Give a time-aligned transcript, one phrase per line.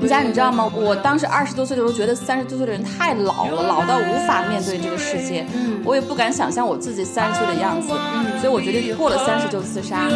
[0.00, 0.70] 你家你知道吗？
[0.74, 5.46] 我当时二十多岁的时候，觉得三十多岁的人太老了，老到无法面对这个世界。
[5.54, 7.88] 嗯，我也不敢想象我自己三十岁的样子。
[7.92, 10.08] 嗯，所以我决定过了三十就自杀。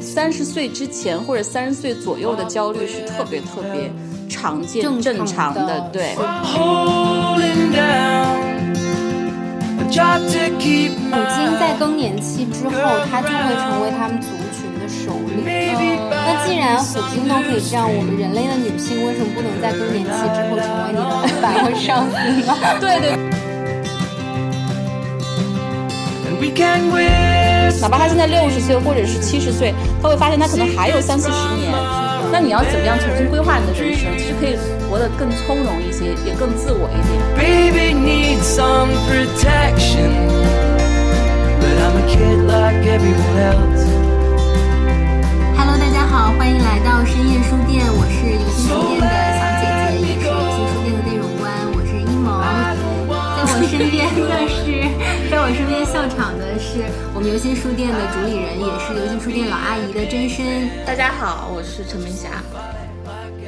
[0.00, 3.92] 三十岁之前或者三十岁左右的焦虑是特别特别
[4.28, 5.90] 常见、正正常的。
[5.92, 6.16] 对，
[9.90, 12.72] My 亲在更年期之后，
[13.10, 15.42] 它就会成为他们族群的首领。
[16.08, 22.14] 那既然虎鲸都可以这样，我们人类的女性为什么不能在更年期之后成为你的老板和上司
[22.46, 22.54] 呢？
[22.80, 23.18] 对 对.
[27.80, 31.72] 哪怕他现在六十岁或者是七十岁，他会发现他可能还有三四十年。
[32.32, 34.16] 那你要怎么样重新规划你的人生？
[34.16, 34.56] 其实可以
[34.88, 37.18] 活得更从容一些，也更自我一点。
[37.36, 40.14] Baby needs some protection,
[41.60, 43.84] but I'm a kid like everyone else.
[45.56, 49.09] Hello，大家好，欢迎来到深夜书店，我是游心书店
[55.50, 60.70] 我身边笑场的是我们游心书店的主理人，也是游心书店老阿姨的真身。
[60.86, 62.40] 大家好，我是陈明霞。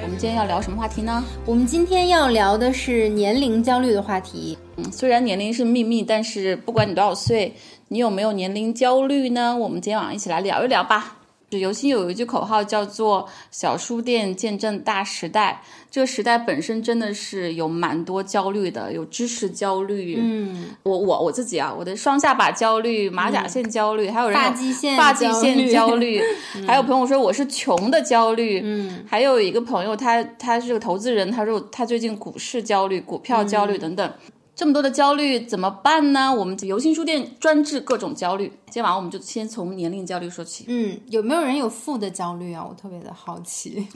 [0.02, 1.22] 我们今天要聊什么话题呢？
[1.46, 4.58] 我们今天要聊的是年龄焦虑的话题。
[4.78, 7.54] 嗯，虽然年龄是秘密，但是不管你多少岁，
[7.86, 9.56] 你有没有年龄焦虑呢？
[9.56, 11.18] 我们今天晚上一起来聊一聊吧。
[11.50, 15.60] 游戏有一句口号叫做“小书店见证大时代”，
[15.92, 26.18] 这个时代本身真的是有蛮多焦虑的，有知识焦虑，嗯，我我我自己啊，我的双下巴焦虑、马甲线焦虑，还有人发际线发际线焦焦虑，
[26.66, 34.12] 还有朋友说我是穷的焦虑，嗯，还有一个朋友他他是个投资人，他说他最近股市焦虑、股票焦虑等等。
[34.54, 36.34] 这么多的焦虑怎么办呢？
[36.34, 38.46] 我们游心书店专治各种焦虑。
[38.66, 40.64] 今天晚上我们就先从年龄焦虑说起。
[40.68, 42.64] 嗯，有没有人有负的焦虑啊？
[42.66, 43.86] 我特别的好奇。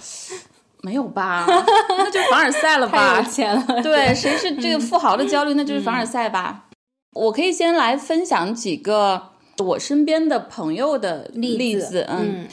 [0.87, 1.45] 没有吧？
[1.99, 3.23] 那就是凡尔赛了太吧有？
[3.29, 3.83] 钱了。
[3.83, 6.67] 对，谁是这个富豪的焦虑，那就是凡尔赛吧。
[7.13, 12.07] 我可以先来分享几个我身边的朋友的例例子。
[12.09, 12.49] 嗯，嗯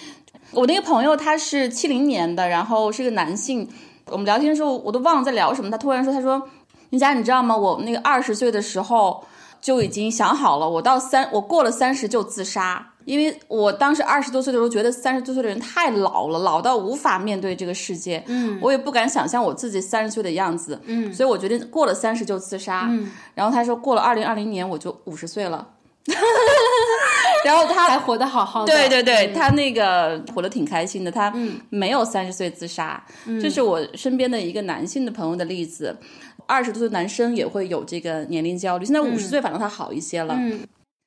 [0.53, 3.69] 我那个朋友他是七零年的，然后是个男性。
[4.07, 5.69] 我们聊天的时候，我都忘了在聊什么。
[5.69, 6.41] 他突然说：“他说，
[6.89, 7.55] 林佳，你知道吗？
[7.55, 9.23] 我那个二十岁的时候
[9.61, 12.92] 就已经想好了，我到三，我过了三十就自杀。
[13.05, 18.23] 因为我当时二十多岁的时候，觉得三十多岁的人太老了，老到无法面对这个世界。
[18.27, 20.79] 嗯我也不敢想象我自己三十岁的样子。
[20.85, 22.87] 嗯所以我决定过了三十就自杀。
[22.89, 25.67] 嗯，然后他说，过了二零二零年我就五十岁了。
[27.45, 28.73] 然后他还活得好好的。
[28.73, 33.03] 对对对，嗯他那个活得挺开心的，他嗯没有三十岁自杀，
[33.41, 35.95] 这是我身边的一个男性的朋友的例子。
[36.45, 40.35] 二十多岁男生也会有这个年龄焦虑，现在五十岁反正他好一些了。
[40.37, 40.59] 嗯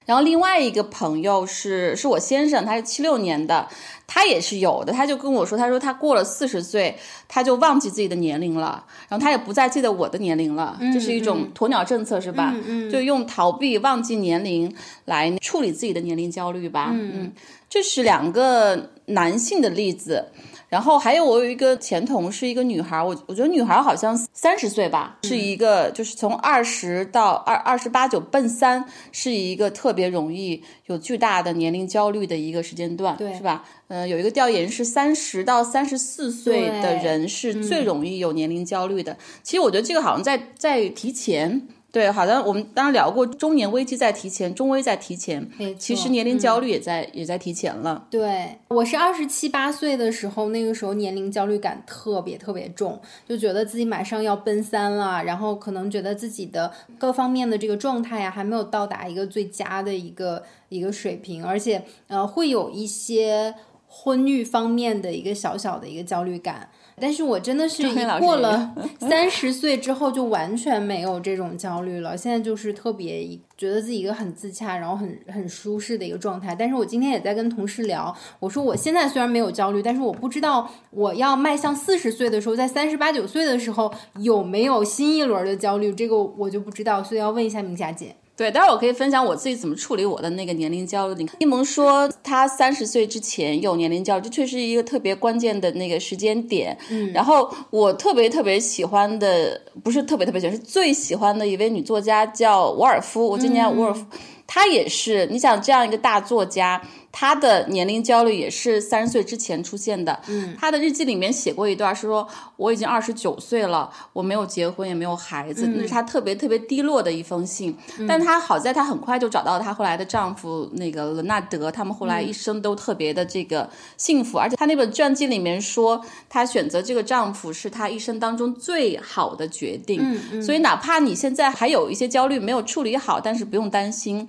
[0.07, 3.69] 然后另外一个朋友是是我先生，他是七六年的，
[4.07, 6.97] 他也是有的，他就跟我说，他说他过了四十岁，
[7.29, 12.53] 他就忘记自己的年龄了，然后他也不再记得我的年龄了，这是一种鸵鸟政策是吧？
[12.55, 14.75] 嗯嗯就用逃避、忘记年龄
[15.05, 16.93] 来处理自己的年龄焦虑吧。
[16.95, 17.33] 嗯，
[17.69, 20.27] 这是两个男性的例子。
[20.69, 33.65] 然后还有我有一个前同事，一个女孩，我我觉得女孩好像三十岁吧，是一个就是从二十到二二十八九奔三，是一个特别容易有巨大的年龄焦虑的一个时间段，对是吧？
[33.89, 39.17] 呃，有一个调研是三十到三十四岁的人是最容易有年龄焦虑的。
[39.45, 41.69] 其实我觉得这个好像在在提前。
[41.97, 45.49] 对，好像我们当然聊过，中年危机在提前，中危在提前
[45.79, 48.07] 其实年龄焦虑也在、也在提前了。
[48.11, 63.55] 对，我是二十七八岁的时候，那个时候年龄焦虑感特别特别重，就觉得自己马上要奔三了，然后可能觉得自己的各方面的这个状态呀、还没有到达一个最佳的一个一个水平，而且呃会有一些
[63.89, 66.69] 婚育方面的一个小小的一个焦虑感。
[66.99, 67.83] 但是我真的是
[68.19, 72.17] 过了三十岁之后，就完全没有这种焦虑了。
[72.17, 76.55] 现在就是特别觉得自己一个很自洽，然后很很舒适的一个状态。
[76.55, 88.17] 但是我今天也在跟同事聊，我说我现在虽然没有焦虑，但是我不知道我要迈向四十岁的时候，在三十八九岁的时候有没有新一轮的焦虑，这个我就不知道，所以要问一下明霞姐。
[88.37, 91.15] 对，待会儿我可以分享我自己怎么处理我的那个年龄焦虑。
[91.17, 96.77] 你看，一萌说他三十岁之前有年龄焦虑，这确实是一个特别关键的那个时间点。
[96.91, 103.27] 嗯，然后我特别特别喜欢的，不是特别特别喜欢，是最喜欢的一位女作家叫沃尔夫。
[103.27, 104.05] 我今年沃尔夫，
[104.47, 106.83] 她也是，你想这样一个大作家。
[107.19, 110.21] 她的年龄焦虑也是三十岁之前出现的。
[110.29, 117.75] 嗯，她的日记里面写过一段，是说我已经二十九岁了，我没有结婚，也没有孩子，那是她特别特别低落的一封信。
[118.07, 123.67] 但她好在她很快就找到了她后来的丈夫那个伦纳德，他们后来一生都特别的这个
[123.97, 130.01] 幸福，而且她那本传记里面说，她选择这个丈夫是她一生当中最好的决定。
[130.33, 134.29] 嗯，所以哪怕你现在还有一些焦虑没有处理好，但是不用担心。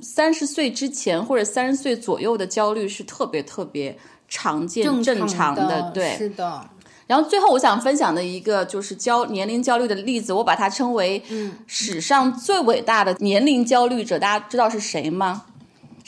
[0.00, 3.96] 三十岁之前或者三十岁左右的焦虑是特别特别
[4.28, 6.68] 常见、正常的，对，是的。
[7.06, 11.22] 然后最后我想分享的一个就是焦年龄焦虑的例子，我把它称为
[11.66, 14.18] 史上最伟大的年龄焦虑者。
[14.18, 15.44] 大家知道是谁吗？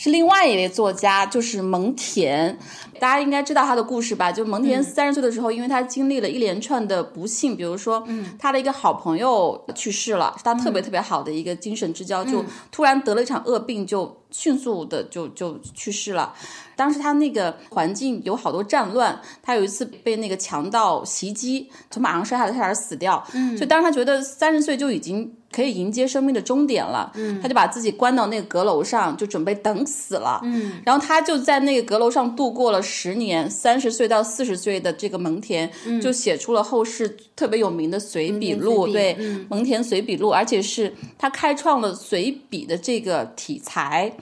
[0.01, 2.55] 是另外一位作家，就是蒙恬。
[3.01, 4.31] 大家应该知道他的故事吧？
[4.31, 8.07] 就蒙恬三十岁的时候，因为他经历了一连串的不幸，比如说，
[8.39, 16.35] 他的一个好朋友去世了，是他特别特别好的一个精神之交，就突然得了一场恶病，就迅速的就就去世了。
[16.77, 23.25] 当时他那个环境有好多战乱，他有一次被那个强盗袭击，从马上摔下来差点死掉。
[23.35, 27.11] 嗯，所以当时他觉得三十岁就已经可以迎接生命的终点了。
[27.17, 30.41] 嗯，他就把自己关到那个阁楼上，就准备等死了。
[30.45, 33.51] 嗯，然后他就在那个阁楼上度过了十年。
[33.51, 39.17] 三十岁到四十岁的这个蒙恬，嗯就写出了后世特别有名的随笔录，对，
[39.49, 44.13] 《蒙恬随笔录》，而且是他开创了随笔的这个题材。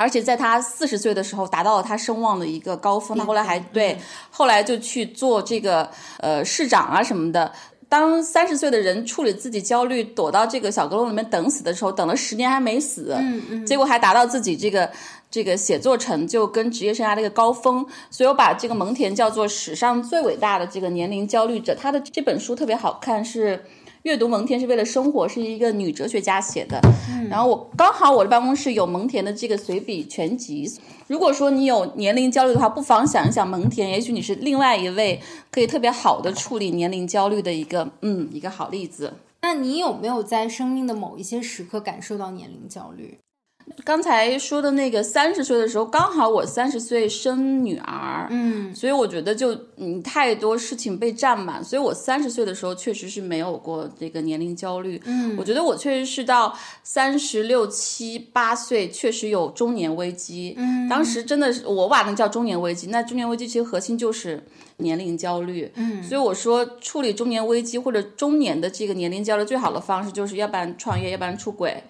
[0.00, 3.18] 而且在他四十岁的时候，达到了他声望的一个高峰。
[3.18, 3.98] 他后来还对，
[4.30, 5.86] 后来就去做这个
[6.20, 7.52] 呃市长啊什么的。
[7.86, 14.90] 当三十岁的人处理自己焦虑，躲到这个小阁楼里面等死的时候，等了十年还没死，嗯嗯，结果还达到自己这个
[15.30, 17.84] 这个写作成就跟职业生涯的一个高峰。
[18.08, 21.74] 所以我把这个蒙恬叫做史上最伟大的这个年龄焦虑者。
[21.74, 23.62] 他的这本书特别好看，是。
[24.02, 26.80] 阅读蒙恬是为了生活，是一个女哲学家写的。
[27.28, 30.70] 然后我刚好我的办公室有蒙恬的这个随笔全集。
[31.06, 35.20] 如果说你有年龄焦虑的话，不妨想一想蒙恬，也许你是另外一位
[35.50, 39.12] 可以特别好的处理年龄焦虑的一个嗯一个好例子。
[39.42, 43.18] 那你有没有在生命的某一些时刻感受到年龄焦虑？
[43.84, 64.42] 刚才说的那个三十岁的时候，刚好我三十岁生女儿，嗯，所以我觉得就嗯太多事情被占满，所以我三十岁的时候确实是没有过这个年龄焦虑，嗯，我觉得我确实是到三十六七八岁确实有中年危机，嗯，当时真的是我把那叫中年危机，那中年危机其实核心就是
[64.78, 71.82] 年龄焦虑，嗯，所以我说处理中年危机或者中年的这个年龄焦虑最好的方式就是要不然创业，要不然出轨。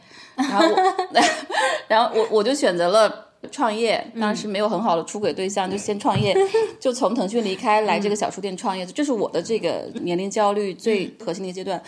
[0.49, 0.95] 然后我，
[1.89, 4.05] 然后我我就选择了创业。
[4.21, 6.37] 当时没有很好的出轨对象，就先创业，
[6.81, 8.85] 就从腾讯离开来这个小书店创业。
[8.87, 11.83] 这是我的这个年龄焦虑最核心的一个阶段。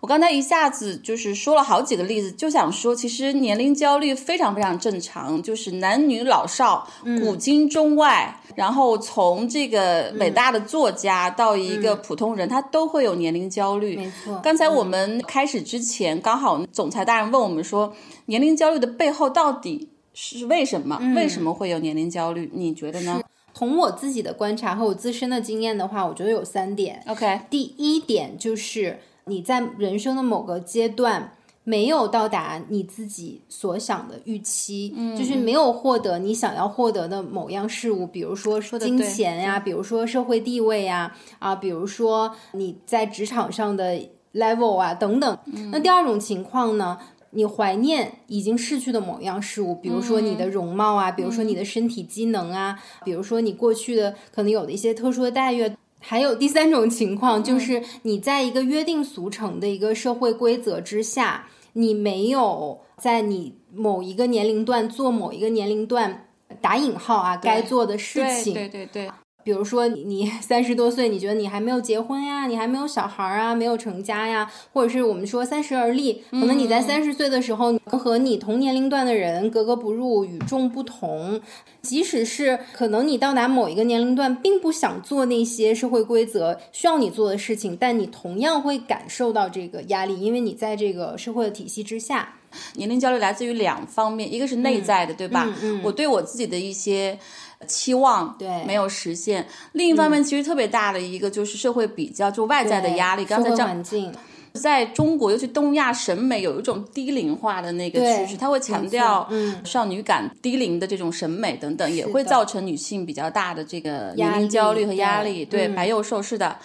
[0.00, 6.88] 我刚才一下子就是说了好几个例子，就想说，其实年龄焦虑非常非常正常，就是男女老少、
[7.20, 13.96] 古今中外，然后从这个伟大的作家到一个普通人，他都会有年龄焦虑。
[13.96, 14.40] 没错。
[14.42, 17.94] 刚才我们开始之前，刚好总裁大人问我们说，
[18.24, 20.98] 年龄焦虑的背后到底是为什么？
[21.14, 22.50] 为什么会有年龄焦虑？
[22.54, 23.20] 你觉得呢？
[23.52, 27.02] 从我自己的观察和我自身的经验的话，我觉得有三点。
[27.06, 29.00] OK，第一点就是。
[29.26, 31.32] 你在人生的某个阶段
[31.62, 44.00] 没有到达你自己所想的预期，嗯，就是没有获得你想要获得的某样事物，比如说金钱呀，比如说社会地位呀，啊，比如说你在职场上的
[44.32, 45.38] level 啊等等。
[45.70, 46.98] 那第二种情况呢，
[47.30, 55.70] 你怀念已经逝去的某样事物，比如说你的容貌啊，比如说你的身体机能啊，比如说你过去的可能有的一些特殊的待遇。
[56.00, 66.26] 还有第三种情况，就是你在一个约定俗成的一个社会规则之下，你没有在你某一个年龄段做某一个年龄段
[66.60, 68.54] 打引号啊该做的事情。
[68.54, 69.10] 对对对。
[69.42, 81.40] 比如说，你 三十多岁，你觉得你还没有结婚呀，你还没有小孩啊，没有成家呀，或者是我们说三十而立，可能你在三十岁的时候，和你同年龄段的人格格不入，与众不同。
[81.82, 92.34] 即使是可能你到达某一个年龄段，并不想做那些社会规则需要你做的事情，但你同样会感受到这个压力，因为你在这个社会的体系之下。
[92.74, 95.48] 年龄焦虑来自于两方面，一个是内在的，对吧？
[95.84, 97.18] 我对我自己的一些。
[97.66, 103.24] 期望对没有实现，另一方面其实特别大的一个就是社会比较，就外在的压力。
[103.24, 104.12] 刚才环境，
[104.54, 109.28] 在中国，尤其东亚审美有一种低龄化的那个趋势，它会强调
[109.64, 115.44] 少女感、低龄的这种审美等等，也会造成女性比较大的这个年龄焦虑和压力。
[115.44, 116.56] 对，白幼瘦是的。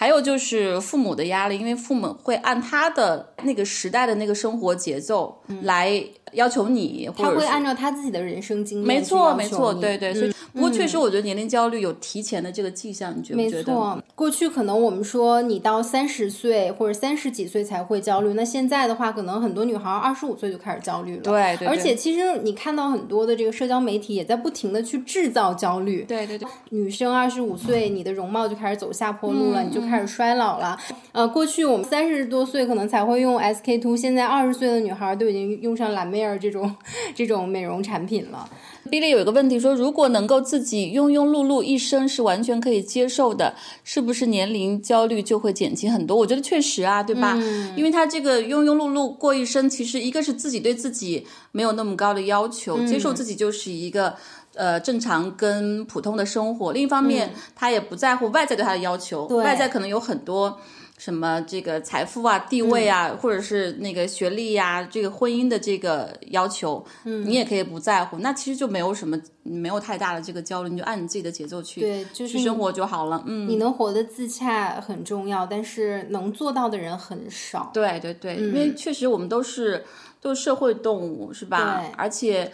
[0.00, 6.00] 还有就是父母的压力，因为父母会按他的那个时代的那个生活节奏来
[6.32, 13.64] 要求你，他会按照他自己的人生经历没错没错，你对对，所以嗯不过确实我觉得年龄焦虑有提前的这个迹象，你觉不没觉得？
[13.64, 21.22] 错，过去可能我们说你到三十岁或者三十几岁才会焦虑，那现在的话，可能很多女孩二十五岁就开始焦虑了。
[21.22, 26.02] 对对对而且其实你看到很多的这个社交媒体也在不停的去制造焦虑。
[26.08, 30.76] 对对对，女生二十五岁，你的容貌就开始走下坡路嗯了，你就开始衰老了。
[31.12, 36.74] 呃，过去我们三十多岁可能才会用 SK two，现在二十岁的女孩都已经用上蓝妹儿这种
[37.14, 38.48] 这种美容产品了。
[38.90, 46.16] Billy 有一个问题说，如果能够自己庸庸碌碌一生是完全可以接受的，是不是年龄焦虑就会减轻很多？
[46.16, 47.36] 我觉得确实啊，对吧？
[47.76, 54.14] 因为他这个庸庸碌碌过一生，其实一个是自己对自己没有那么高的要求，接受自己就是一个。
[54.54, 56.72] 呃，正常跟普通的生活。
[56.72, 60.58] 另一方面，他也不在乎外在对他的要求，外在可能有很多
[60.98, 68.18] 什么这个财富啊、地位啊，或者是那个学历呀、这个婚姻的这个要求，嗯，你也可以不在乎。
[68.18, 73.22] 那其实就没有什么，没有太大的这个焦虑，你就按你自己的节奏去对，就是去生活就好了。
[73.26, 77.70] 嗯，你能活得自洽很重要，但是能做到的人很少。
[77.72, 79.84] 对对对，因为确实我们都是
[80.20, 81.92] 都是社会动物，是吧对？
[81.96, 82.52] 而且。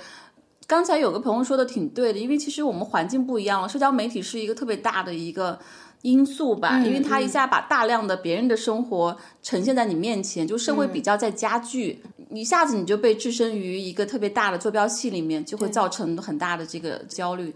[0.67, 5.59] 刚才有个朋友说的挺对的，因为其实我们环境不一样了，社交媒体是一个特别大的一个
[6.05, 17.55] 因素吧，因为他一下把大量的别人的生活呈现在你面前，就社会比较在加剧，一下子你就被置身于一个特别大的坐标系里面，就会造成很大的这个焦虑。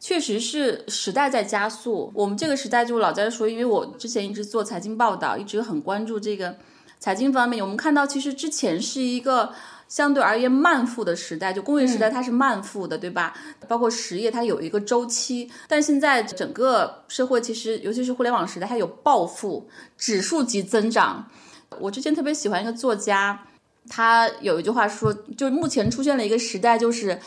[0.00, 6.56] 确实是时代在加速，我们这个时代就老在说，因为我之前一直做财经报道，一直很关注这个
[6.98, 9.52] 财经方面，我们看到其实之前是一个。
[9.94, 13.32] 相对而言慢富的时代，就工业时代它是慢富的，对吧？
[13.68, 21.30] 包括实业它有一个周期，但现在整个社会其实，尤其是互联网时代，它有暴富、指数级增长。
[21.78, 23.46] 我之前特别喜欢一个作家，
[23.88, 27.20] 他有一句话说，就目前出现了一个时代，就是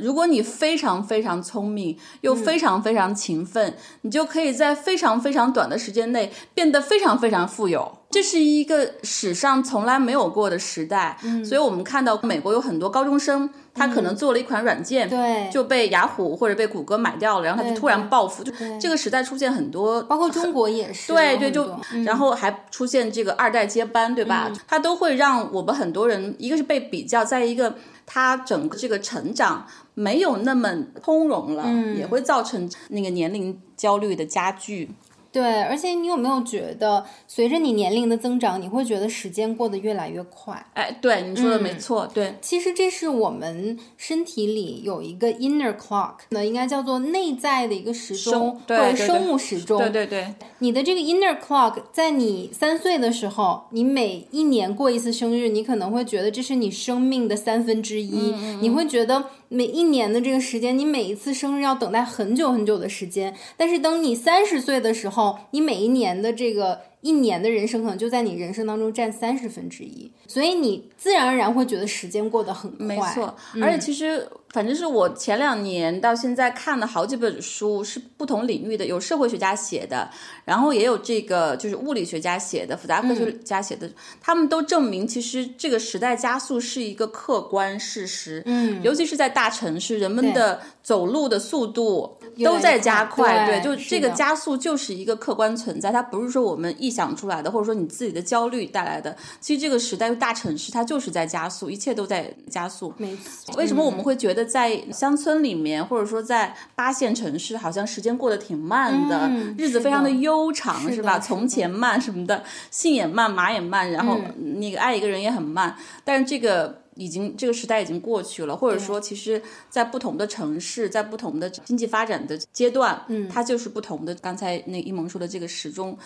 [0.00, 7.96] 如果你非常非常聪明，又非常非常勤奋，你就可以在非常非常短的时间内变得非常非常富有。
[8.10, 18.42] 这是一个史上从来没有过的时代，所以我们看到美国有很多高中生，他可能做了一款软件，对就被雅虎或者被谷歌买掉了，然后他就突然暴富。
[18.42, 18.50] 就
[18.80, 21.12] 这个时代出现很多，包括中国也是。
[21.12, 24.50] 对对，就然后还出现这个二代接班，对吧？
[24.66, 27.74] 它都会让我们很多人，一个是被比较，在一个
[28.06, 30.72] 他整个这个成长没有那么
[31.02, 34.90] 通融了，也会造成那个年龄焦虑的加剧。
[35.30, 40.66] 对，而且你有没有觉得，随着你年龄的增长，你会觉得时间过得越来越快？
[40.74, 42.34] 哎，对，你说的没错，对。
[42.40, 49.78] 其实这是我们身体里有一个 inner clock，那应该叫做内在的一个时钟或者生物时钟。
[49.78, 63.34] 对对对，你的这个 inner clock，在你三岁的时候，你每一年过一次生日，你可能会觉得这是你生命的三分之一，你会觉得每一年的这个时间，你每一次生日要等待很久很久的时间。
[63.56, 72.86] 但是等你三十岁的时候，你每一年的这个一年的人生可能就在你人生当中占三十分之一，所以你自然而然会觉得时间过得很快。
[72.86, 80.10] 没错，而且其实反正是我前两年到现在看了好几本书，是不同领域的，有社会学家写的，
[80.44, 83.88] 然后也有这个就是物理学家写的，复杂科学家写的，
[84.20, 88.42] 他们都证明其实这个时代加速是一个客观事实。
[88.46, 99.14] 嗯，尤其是在大城市，人们的走路的速度都在加快，对就这个加速就是一个客观存在，它不是说我们臆想出来的，或者说你自己的焦虑带来的。
[99.38, 102.90] 其实这个时代大城市它就是在加速，一切都在加速。
[102.96, 103.54] 没错。
[103.58, 111.18] 为什么我们会觉得在乡村里面，或者说在八线城市，好像时间过得挺慢的，嗯日子非常的悠长，是是吧？
[111.18, 114.16] 从前慢什么的，信也慢，马也慢，然后
[114.58, 115.76] 那个爱一个人也很慢。
[116.02, 119.40] 但是这个已经这个时代已经过去了，或者说，其实，
[119.70, 124.14] 在不同的城市，在不同的经济发展的阶段，嗯，它就是不同的。
[124.16, 125.96] 刚才那一萌说的这个时钟，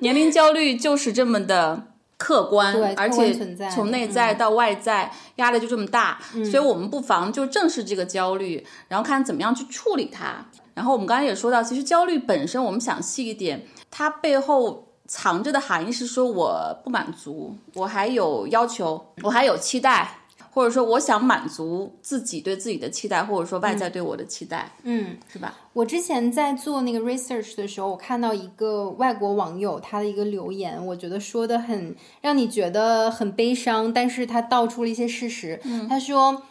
[0.00, 1.86] 年龄焦虑就是这么的。
[2.18, 3.34] 客观，对而且
[3.68, 10.46] 从内在到外在，压力就这么大，所以我们不妨就正视这个焦虑，然后看怎么样去处理它。
[10.72, 20.20] 然后我们刚才也说到，其实焦虑本身，我们想细一点，它背后藏着的含义是说我不满足，我还有要求，我还有期待，
[20.54, 25.56] 或者说我想满足自己对自己的期待，或者说外在对我的期待，嗯，是吧？
[25.72, 35.58] 我之前在做那个 research 的时候，我看到一个外国网友他的一个留言，我觉得说的很让你觉得很悲伤，但是他道出了一些事实。
[35.88, 36.42] 他说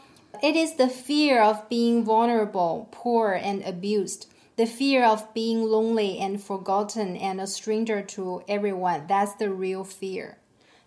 [0.42, 4.24] ，It is the fear of being vulnerable, poor, and abused.
[4.56, 9.08] The fear of being lonely and forgotten and a stranger to everyone.
[9.08, 10.36] That's the real fear.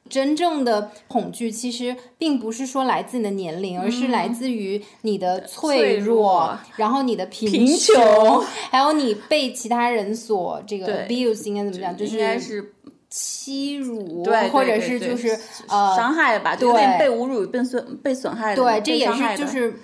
[0.09, 6.59] 真正的恐惧其实并不是说来自你的年龄，而是来自于你的脆脆弱。
[6.77, 8.45] 然后你的贫贫穷。
[8.71, 11.09] 还有你被其他人所这个对。
[11.09, 11.97] abuse 应该怎么讲？
[11.97, 12.75] 就应该是
[13.09, 15.29] 欺辱，对，对或者是就是
[15.69, 16.71] 呃伤害吧，对。
[16.99, 19.79] 被侮辱、被损、被损害的，对，这也是就是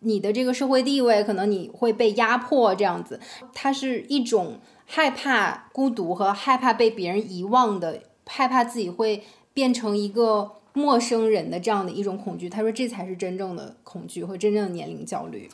[0.00, 3.20] 你的这个社会地位，可能你会被压迫这样子，
[3.52, 9.24] 它是一种害怕孤独和害怕被别人遗忘的，害怕自己会
[9.58, 12.48] 变成一个陌生人的这样的一种恐惧。
[12.48, 15.50] 他说这才是真正的恐惧和真正的年龄焦虑。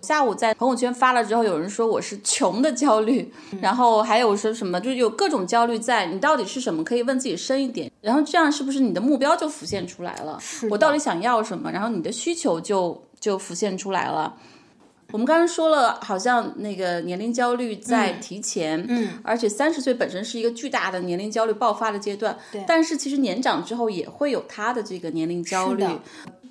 [0.00, 6.06] 下午在朋友圈发了之后，有人说我是穷的焦虑，然后还有说什么，就是有各种焦虑在。
[6.06, 6.84] 你到底是什么？
[6.84, 10.38] 可以问自己深一点，然后这样是不是你的目标就浮现出来了？
[10.70, 11.72] 我到底想要什么？
[11.72, 14.36] 然后你的需求就就浮现出来了。
[15.12, 25.86] 我们刚刚说了，好像那个年龄焦虑在提前，嗯，而且三十岁本身是一个巨大的年龄焦虑爆发的阶段，对但是其实年长之后也会有他的这个年龄焦虑。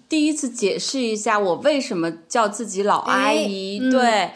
[0.09, 4.31] 第一次解释一下我为什么叫自己老阿姨，哎嗯对。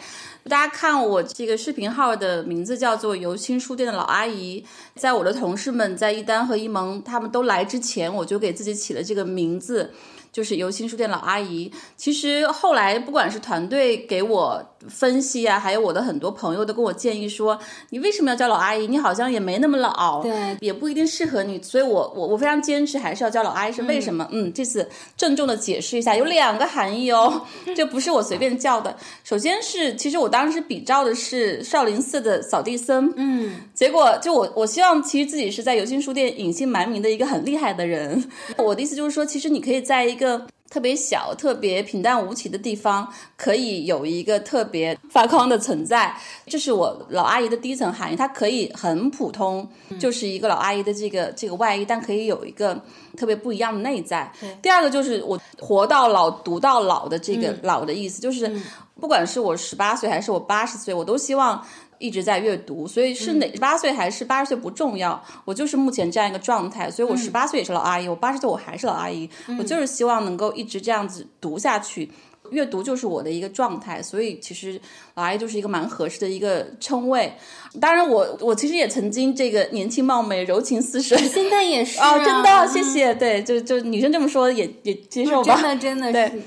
[0.48, 4.64] 大家看我这个视频号的名字叫做“游心书店的老阿姨”。
[4.98, 9.92] 在我的同事们在一丹和一萌他们都来之前，我就给自己起了这个名字，
[10.32, 11.70] 就是“游心书店老阿姨”。
[11.96, 17.58] 其实后来不管是团队给我分析啊，还有我的很多朋友都跟我建议说，
[17.90, 18.86] 你为什么要叫老阿姨？
[18.86, 21.60] 你好像也没那么老，对也不一定适合你。
[21.62, 24.26] 所以我我我非常坚持还是要叫老阿姨，是为什么？
[24.30, 27.42] 嗯这次郑重的解释一下，有两个含义哦，
[27.74, 28.96] 这不是我随便叫的。
[29.24, 38.24] 首先是，其实我当时比照的是少林寺的扫地僧，嗯，结果就我我希望其实自己是在有心书店隐姓埋名的一个很厉害的人。
[38.56, 46.16] 我的意思就是说，其实你可以在一个特别小、特别平淡无奇的地方，可以有一个特别发光的存在。
[46.46, 49.68] 这是我老阿姨的第一层含义，它可以很普通，
[50.00, 52.82] 就是一个老阿姨的这个这个外衣，但可以有一个
[53.18, 54.32] 特别不一样的内在。
[54.62, 58.50] 第二个就是我活到老、读到老的这个“老”的意思，就是
[58.98, 61.62] 不管是我十八岁还是我八十岁，我都希望。
[62.02, 72.10] 一直在阅读，所以是哪十八岁还是八十岁不重要，我就是目前这样一个状态，所以我十八岁也是老阿姨，我八十岁我还是老阿姨，我就是希望能够一直这样子读下去。
[72.50, 74.78] 阅读就是我的一个状态，所以其实
[75.14, 77.32] 老阿姨就是一个蛮合适的一个称谓。
[77.80, 81.16] 当然我，我其实也曾经这个年轻貌美、柔情似水。
[81.16, 83.14] 现在也是哦，啊真的，谢谢。
[83.14, 85.54] 对，就就女生这么说也也接受吧。
[85.54, 86.42] 真的真的对是。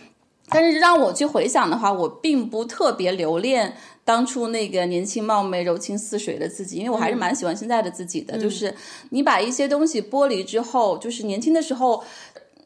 [0.48, 8.38] 但是让我去回想的话，我并不特别留恋当初那个年轻貌美、柔情似水的自己，因为我还是蛮喜欢现在的自己的。
[8.38, 8.74] 就是
[9.10, 12.02] 你把一些东西剥离之后，就是年轻的时候。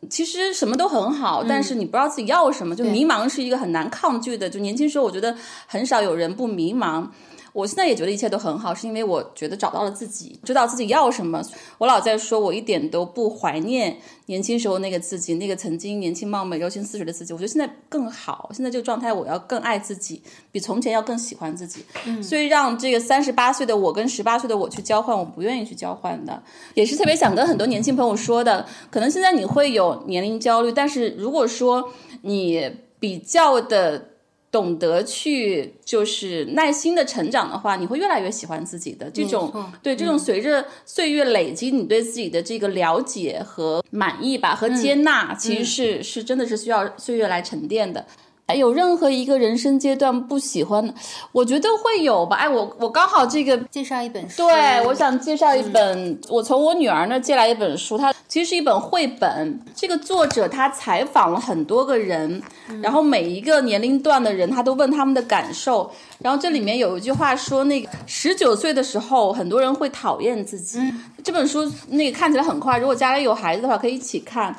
[0.10, 4.50] 其实什么都很好，但是你不知道自己要什么，就迷茫是一个很难抗拒的。
[4.50, 5.36] 就年轻时候，我觉得
[5.68, 7.06] 很少有人不迷茫。
[7.54, 11.42] 我现在也觉得一切都很好，是因为我觉得找到了自己，知道自己要什么。
[11.78, 17.34] 我老在说，我一点都不怀念年轻时候那个自己，那个曾经年轻貌美、柔情似水的自己。
[17.34, 21.84] 我觉得现在更好，现在这个状态，我要更爱自己，比从前要更喜欢自己。
[22.22, 26.44] 所以让这个三十八岁的我跟十八岁的我去交换，我不愿意去交换的，
[26.76, 28.66] 也是特别想跟很多年轻朋友说的。
[28.92, 34.09] 可能现在你会有年龄焦虑，但是如果说你比较的。
[34.52, 39.10] 懂得去就是耐心的成长的话，你会越来越喜欢自己的。
[39.12, 48.06] 这种对这种随着岁月累积，你对自己的这个了解和满意吧和接纳，其实是是真的是需要岁月来沉淀的。
[48.50, 50.92] 哎有任何一个人生阶段不喜欢的，
[51.32, 52.36] 我觉得会有吧。
[52.38, 59.60] 哎，我我刚好这个介绍一本书，对，我想介绍一本，我从我女儿那儿借来一本书，它其实是一本绘本。
[59.76, 62.42] 这个作者他采访了很多个人，
[62.82, 65.92] 然后每一个年龄段的人，他都问他们的感受。
[66.18, 70.80] 然后这里面有一句话说，那个十九岁的时候，很多人会讨厌自己。
[71.24, 74.56] 这本书那个看起来很快，如果家里有孩子的话，可以一起看。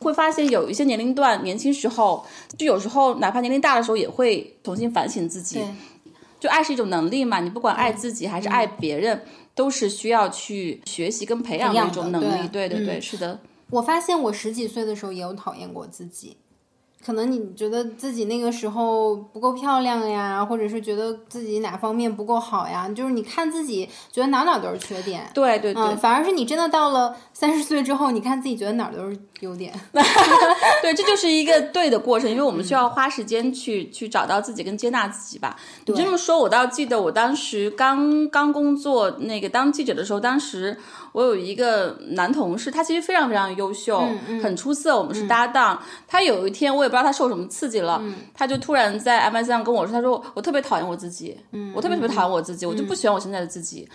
[0.00, 2.24] 会发现有一些年龄段，年轻时候，
[2.58, 5.56] 就有时候哪怕年龄大的时候，也会重新反省自己。
[5.56, 5.64] 对
[6.40, 9.22] 就爱是一种能力嘛，你不管爱自己还是爱别人，
[9.54, 12.48] 都是需要去学习跟培养的一种能力。
[12.48, 13.38] 对对对，是的。
[13.68, 16.38] 我发现我十几岁的时候也有讨厌过自己，
[17.04, 25.30] 可能你觉得自己那个时候不够漂亮呀，或者是觉得自己哪方面不够好呀，就是你看自己觉得哪哪都是缺点。
[25.34, 29.72] 对对对，嗯，反而是你真的到了三十岁之后，你看自己觉得哪儿都是优点。
[30.82, 35.56] 对，这就是一个对的过程，因为我们需要花时间去去找到自己跟接纳自己吧。
[35.86, 40.76] 你这么说，我倒记得我当时刚刚工作那个当记者的时候，当时
[41.12, 44.06] 我有一个男同事，他其实非常非常优秀，
[44.42, 45.82] 很出色，我们是搭档。
[46.06, 48.02] 他有一天我也不知道他受什么刺激了，
[48.34, 51.38] 他就突然在 MSN 上跟我说，他说我特别讨厌我自己，
[51.74, 53.88] 我特别特别讨厌我自己，我就不喜欢我现在的自己。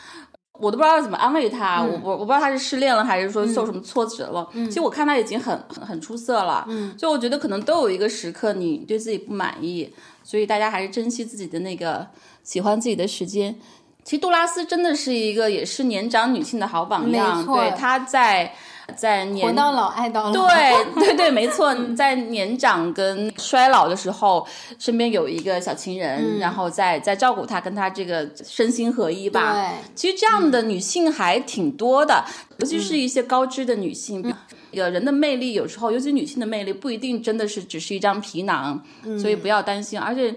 [0.59, 4.47] 我都不知道怎么安慰他，我我我不知道他是失恋了还是说受什么挫折了。
[4.53, 12.07] 其实我看他已经很很很出色了，嗯，所以我觉得可能都有一个时刻你对自己不满意，所以大家还是珍惜自己的那个
[12.43, 13.55] 喜欢自己的时间。
[14.03, 18.53] 其实杜拉斯真的是一个也是年长女性的好榜样，对她在
[18.95, 20.31] 在年活到老爱到老。
[20.31, 24.45] 对对对，没错，在年长跟衰老的时候，
[24.77, 29.53] 身边有一个小情人，然后在在照顾她，跟她这个身心合一吧。
[29.53, 32.23] 对其实这样的女性还挺多的，
[32.59, 34.33] 尤其是一些高知的女性。
[34.71, 38.83] 有人的魅力有时候，尤其女性的魅力，不一定真的是只是一张皮囊，
[39.19, 39.97] 所以不要担心。
[39.97, 40.35] 而且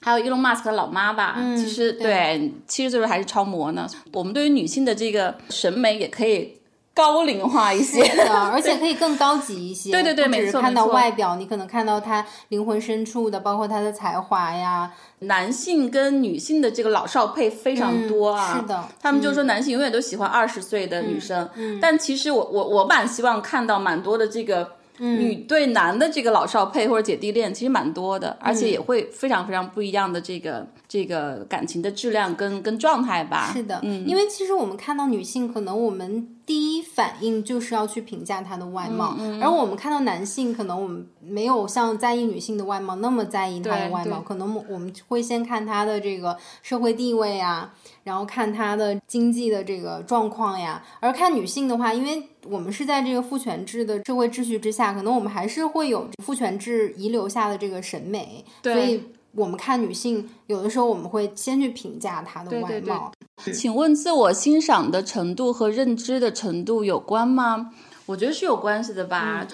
[0.00, 3.84] 还有伊隆马斯克的老妈吧，其实对七十岁还是超模呢。
[4.12, 6.55] 我们对于女性的这个审美也可以
[6.96, 8.02] 高龄化一些。
[8.04, 9.92] 是的， 而且可以更高级一些。
[9.92, 14.90] 对对对不只是看到没错没错外表，你可能看到他灵魂深处的，包括他的才华呀。
[15.20, 21.48] 男性跟女性的这个老少配非常多啊，嗯是的他们就说男性永远都喜欢二十岁的女生，
[21.80, 24.72] 但其实我我我蛮希望看到蛮多的这个。
[24.98, 33.50] 女对男的这个老少配或者姐弟恋其实蛮多的，而且也会非常非常不一样的这个这个感情的质量跟跟状态吧。
[33.52, 50.82] 是的，嗯因为其实我们看到女性，可能我们第一反应就是要去评价她的外貌，嗯而我们看到男性，可能我们没有像在意女性的外貌那么在意她的外貌，可能我们会先看她的这个社会地位啊，然后看她的经济的这个状况呀。
[51.00, 59.02] 而看女性的话，因为我们是在这个父权制的社会秩序之下，可能我们还是会有父权制遗留下的这个审美，所以。
[59.36, 63.12] 我们看女性，有的时候我们会先去评价她的外对对貌，
[63.52, 67.70] 请问自我欣赏的程度和认知的程度有关吗？
[68.06, 69.46] 我觉得是有关系的吧。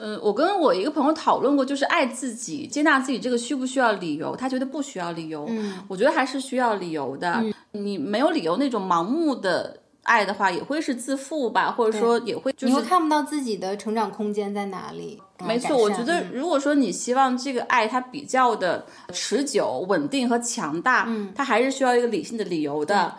[0.00, 4.36] 嗯，我跟我一个朋友讨论过，就是爱自己、接纳自己这个需不需要理由？
[4.36, 7.44] 他觉得不需要理由，嗯，我觉得还是需要理由的。
[7.72, 15.20] 你没有理由那种盲目的爱的话，也会是自负吧，或者说也会就是你会看不到自己的成长空间在哪里。
[15.44, 23.14] 没错，我觉得如果说你希望这个爱它比较的持久、稳定和强大，嗯，它还是需要一个理性的理由的。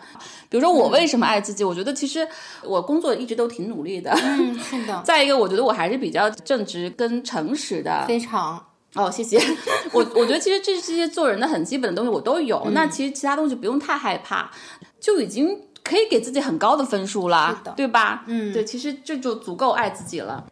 [0.50, 1.62] 比如说我为什么爱自己？
[1.62, 2.26] 我觉得其实
[2.62, 4.10] 我工作一直都挺努力的。
[4.22, 8.04] 嗯， 是的，再一个，我觉得我还是比较正直跟诚实的。
[8.06, 8.62] 非常
[8.94, 9.38] 哦，谢谢。
[9.94, 14.50] 我我觉得其实这这些做人的很基本的东西我都有，嗯那其实其他东西不用太害怕，
[15.00, 18.24] 就已经可以给自己很高的分数啦，对吧？
[18.26, 20.44] 嗯，对，其实这就足够爱自己了。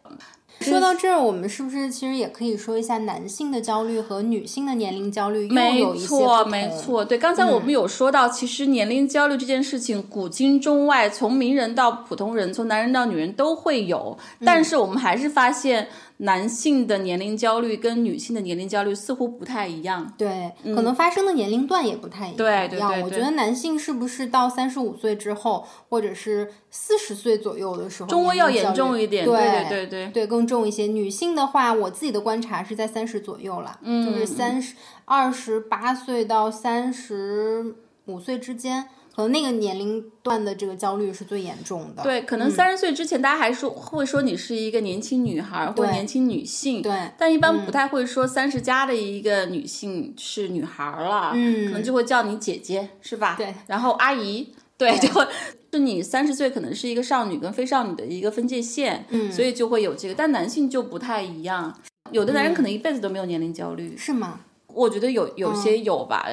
[0.61, 15.87] 说到这儿，我们是不是其实也可以说一下男性的焦虑和女性的年龄焦虑又没错，没错，对，刚才我们有说到，其实年龄焦虑这件事情，古今中外，从名人到普通人，从男人到女人都会有，嗯但是我们还是发现，
[16.21, 20.13] 男性的年龄焦虑跟女性的年龄焦虑似乎不太一样。
[20.17, 22.35] 对，可能发生的年龄段也不太一样。
[22.35, 30.87] 嗯对对对对我觉得男性是不是到三十五岁之后，或者是四十岁左右的时候，中微要严重一点，对对对对对，更重一些。
[30.87, 37.75] 女性的话，我自己的观察是在三十左右了，嗯就是三十二十八岁到三十
[38.07, 42.01] 五岁之间，可能那个年龄段的这个焦虑是最严重的。
[42.01, 51.65] 对，可能三十岁之前，大家还说会说你是一个年轻女孩或年轻女性，对嗯但一般不太会说三十加的一个女性是女孩了，嗯。
[51.65, 53.35] 可能就会叫你姐姐，是吧？
[53.37, 55.27] 对，然后阿姨，对，就会
[55.73, 61.77] 是你三十岁可能是一个少女跟非少女的一个分界线，嗯，所以就会有这个，但男性就不太一样，
[62.11, 64.39] 有的男人可能一辈子都没有年龄焦虑，是吗？
[64.73, 66.25] 我觉得有有些有吧，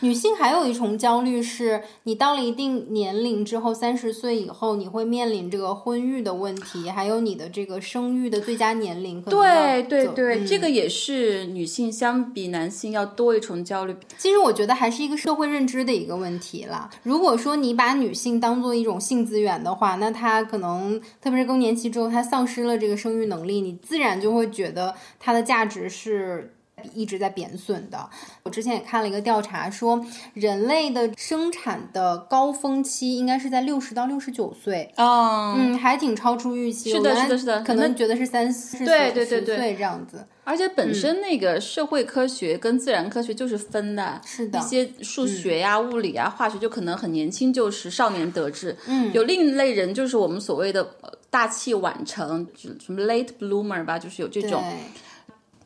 [0.00, 13.96] 女性还有一重焦虑是，你到了一定年龄之后，三十岁以后，你会面临这个婚育的问题，还有你的这个生育的最佳年龄对对对，嗯这个也是女性相比男性要多一重焦虑。
[14.18, 16.90] 其实我觉得还是一个社会认知的一个问题啦。
[17.02, 26.52] 如果说你把女性当做一种性资源的话，那她可能特别是更年期之后，她丧失了这个生育能力，你自然就会觉得她的价值是。
[26.94, 28.08] 一直在贬损的。
[28.42, 36.92] 我之前也看了一个调查，说人类的生产的高峰期应该是在六十到六十九岁，嗯，嗯，还挺超出预期。
[36.92, 40.26] 是的是的是的可能觉得是三四十对对对对岁这样子。
[40.44, 54.62] 而且本身那个社会科学跟自然科学就是分的，是的一些数学呀、物理啊、化学就可能很年轻就是少年得志，嗯，有另一类人就是我们所谓的呃大器晚成，就什么 late bloomer 吧，就是有这种。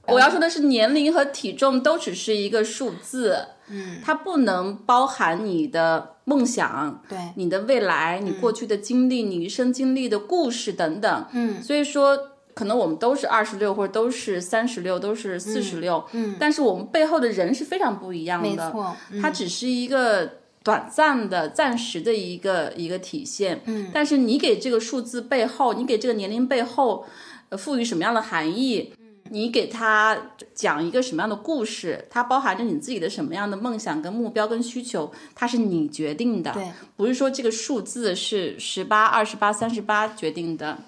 [0.06, 12.26] 对，我要说的是，年龄和体重都只是一个数字，嗯，它不能包含你的梦想，对你的未来，你过去的经历，你一生经历的故事等等，嗯，所以说。
[12.52, 18.50] 可能我们都是二十六，或者都是三十六，都是四十六，嗯，但是我们背后的人是非常不一样的。
[18.50, 20.28] 没错，嗯它只是一个
[20.62, 23.62] 短暂的、暂时的一个一个体现。
[23.64, 27.06] 嗯，但是你给这个数字背后，你给这个年龄背后，
[27.50, 28.92] 呃，赋予什么样的含义？
[29.30, 30.16] 你给他
[30.54, 32.06] 讲一个什么样的故事？
[32.10, 35.10] 它包含着你自己的什么样的梦想、跟目标、跟需求？
[35.34, 40.78] 它是你决定的，对，不是说这个数字是十八、二十八、三十八决定的。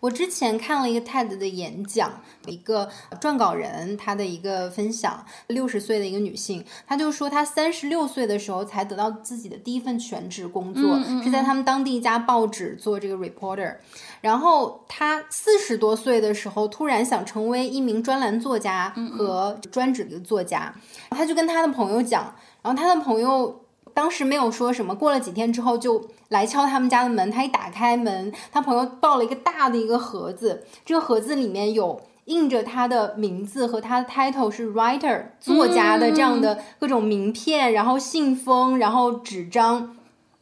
[0.00, 13.76] 我之前看了一个 TED 的演讲，一个撰稿人他的一个分享，六十岁的一个女性，她就说她三十六岁的时候才得到自己的第一份全职工作，是在他们当地一家报纸做这个 reporter。
[14.20, 20.74] 然后她四十多岁的时候，突然想成为一名专栏作家和专职的作家，
[21.10, 23.63] 她就跟她的朋友讲，然后她的朋友。
[23.94, 27.30] 当时没有说什么，过了几天之后就来敲他们家的门。
[27.30, 39.96] 他一打开门，他朋友抱了一个大的一个盒子，这个盒子里面有印着他的名字和他的 title 是 writer 作家的这样的各种名片，然后信封，然后纸张。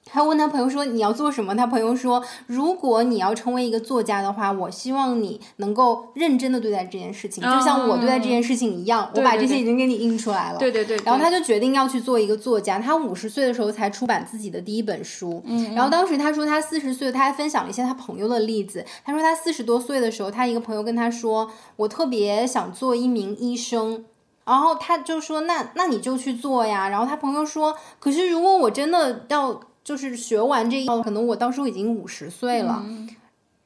[0.04, 9.08] 他问他朋友说：“你要做什么？”他朋友说：“如果你要成为一个作家的话，我希望你能够认真的对待这件事情，就像我对待这件事情一样。
[9.14, 10.96] 我把这些已经给你印出来了。”对对对。
[11.04, 12.78] 然后他就决定要去做一个作家。
[12.78, 15.42] 他五十岁的时候才出版自己的第一本书。
[15.46, 15.74] 嗯。
[15.74, 18.84] 然后当时他说他四十岁，他还分享了一些他朋友的例子。
[19.04, 24.04] 他说他四十多岁的时候，他一个朋友跟他说：“我特别想做一名医生。”
[24.44, 32.84] 然后他就说：“那那你就去做呀。”然后他朋友说：“可是如果我真的要……”就是学完这一套，可能我到时候已经五十岁了，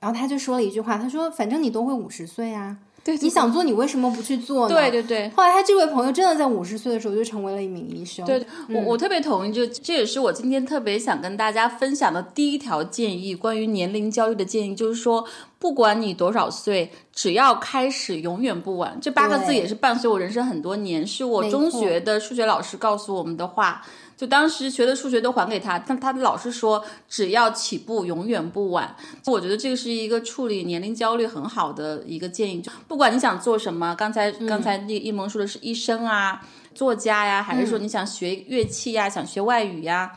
[0.01, 5.29] 然后他就说了一句话，他说：“反正你都会五十岁啊，对，你想做，你为什么不去做呢？”对对对。
[5.37, 8.25] 后来他这位朋友真的在五十岁的时候就成为了一名医生。
[8.25, 15.25] 对，我我特别同意，就这也是我今天特别想跟大家分享的第一条建议，关于年龄焦虑的建议，就是说，
[15.59, 18.99] 不管你多少岁，只要开始，永远不晚。
[19.01, 23.83] 这八个字也是伴随我人生很多年，是我中学的数学老师告诉我们的话。
[24.17, 28.97] 就当时学的数学都还给他，但他老是说只要起步，永远不晚。
[29.27, 32.63] 我觉得这个是一个处理年龄焦虑很好的一个建议。
[32.63, 36.41] 就不管你想做什么，刚才刚才那一萌说的是医生啊、
[36.75, 40.13] 作家呀，还是说你想学乐器呀、想学外语呀，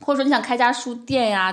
[0.00, 1.52] 或者说你想开家书店呀。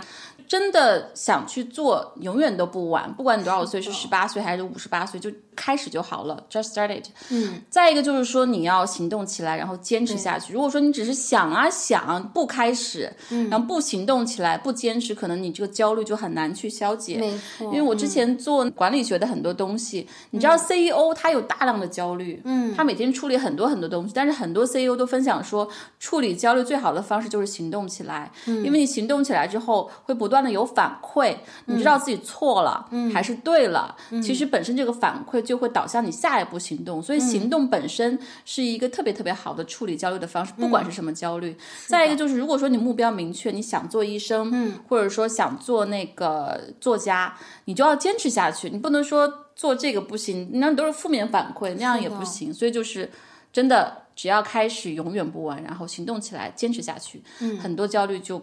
[0.51, 3.09] 真的想去做，永远都不晚。
[3.13, 6.45] 不管你多少岁，是十八岁还是五十八岁，就开始就好了。
[6.51, 7.07] Just start it。
[7.29, 7.61] 嗯。
[7.69, 10.51] 再一个就是说，你要行动起来，然后坚持下去。
[10.51, 13.09] 如果说你只是想啊想，不开始，
[13.49, 17.17] 然后不行动起来，不坚持，可能你这个焦虑就很难去消解。
[17.17, 17.67] 没错。
[17.67, 25.65] 因为我之前做管理学的很多东西，你知道 CEO 他有大量的焦虑，嗯，他每天处理很多很多东西，但是很多 CEO 都分享说，
[25.97, 28.29] 处理焦虑最好的方式就是行动起来。
[28.47, 28.65] 嗯。
[28.65, 30.40] 因为你行动起来之后，会不断。
[30.49, 33.95] 有反馈，你知道自己错了还是对了？
[34.23, 41.57] 其实本身这个反馈就会导向你下一步行动，所以行动本身是一个特别特别好的处理焦虑的方式，不管是什么焦虑。
[41.87, 48.69] 再一个就是，如果说你目标明确，你想做医生，或者说想做那个作家，你就要坚持下去。
[48.69, 52.53] 你不能说做这个不行，那都是负面反馈，那样也不行。
[52.53, 53.09] 所以就是
[53.51, 57.21] 真的，只要开始，永远不晚，然后行动起来，坚持下去，
[57.61, 58.41] 很多焦虑就。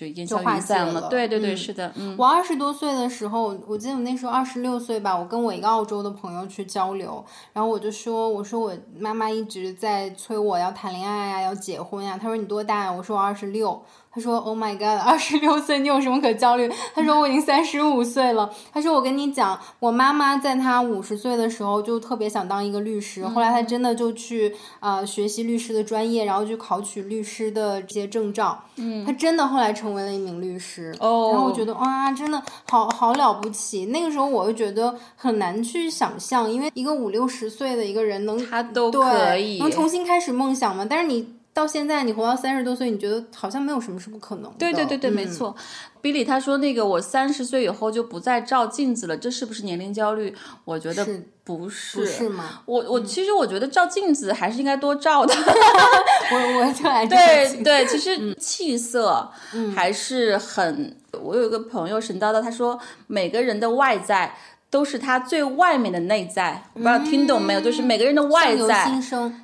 [0.00, 1.92] 就烟消云散了，对对对，是的。
[2.16, 12.18] 我二十多岁的时候，我记得我那时候二十六岁吧，我跟我一个澳洲的朋友去交流，然后我就说，我说我妈妈一直在催我要谈恋爱啊，要结婚呀。
[12.18, 12.90] 他说你多大呀？
[12.90, 13.82] 我说我二十六。
[14.12, 28.60] 他说：“Oh my god，二十六岁，你有什么可焦虑？”他说：“我已经三十五岁了。”他说：“我跟你讲，我妈妈在她五十岁的时候就特别想当一个律师，后来她真的就去啊学习律师的专业，然后去考取律师的这些证照。
[28.76, 30.92] 嗯，她真的后来成为了一名律师。
[30.98, 33.86] 哦，然后我觉得哇，真的好好了不起。
[33.86, 40.84] 那个时候我就觉得很难去想象，因为一个五六十岁的一个人能他都可以能重新开始梦想吗？
[40.90, 41.34] 但是你。
[41.60, 44.56] 到现在，你活到三十多岁，你觉得好像没有什么是不可能的。
[44.58, 45.54] 对对对对，没错。
[46.00, 50.34] 比利他说那个我三十岁以后就不再照镜子了，这是不是年龄焦虑？
[50.64, 51.06] 我觉得
[51.44, 51.98] 不是。
[51.98, 52.62] 不是吗？
[52.64, 55.34] 我我其实我觉得照镜子还是应该多照的。
[56.32, 59.30] 我我就爱对对， 其实气色
[59.74, 60.96] 还是很。
[61.22, 64.34] 我有一个朋友神叨叨，他说每个人的外在。
[64.72, 67.60] 都是他最外面的内在，不知道听懂没有？
[67.60, 68.88] 就是每个人的外在，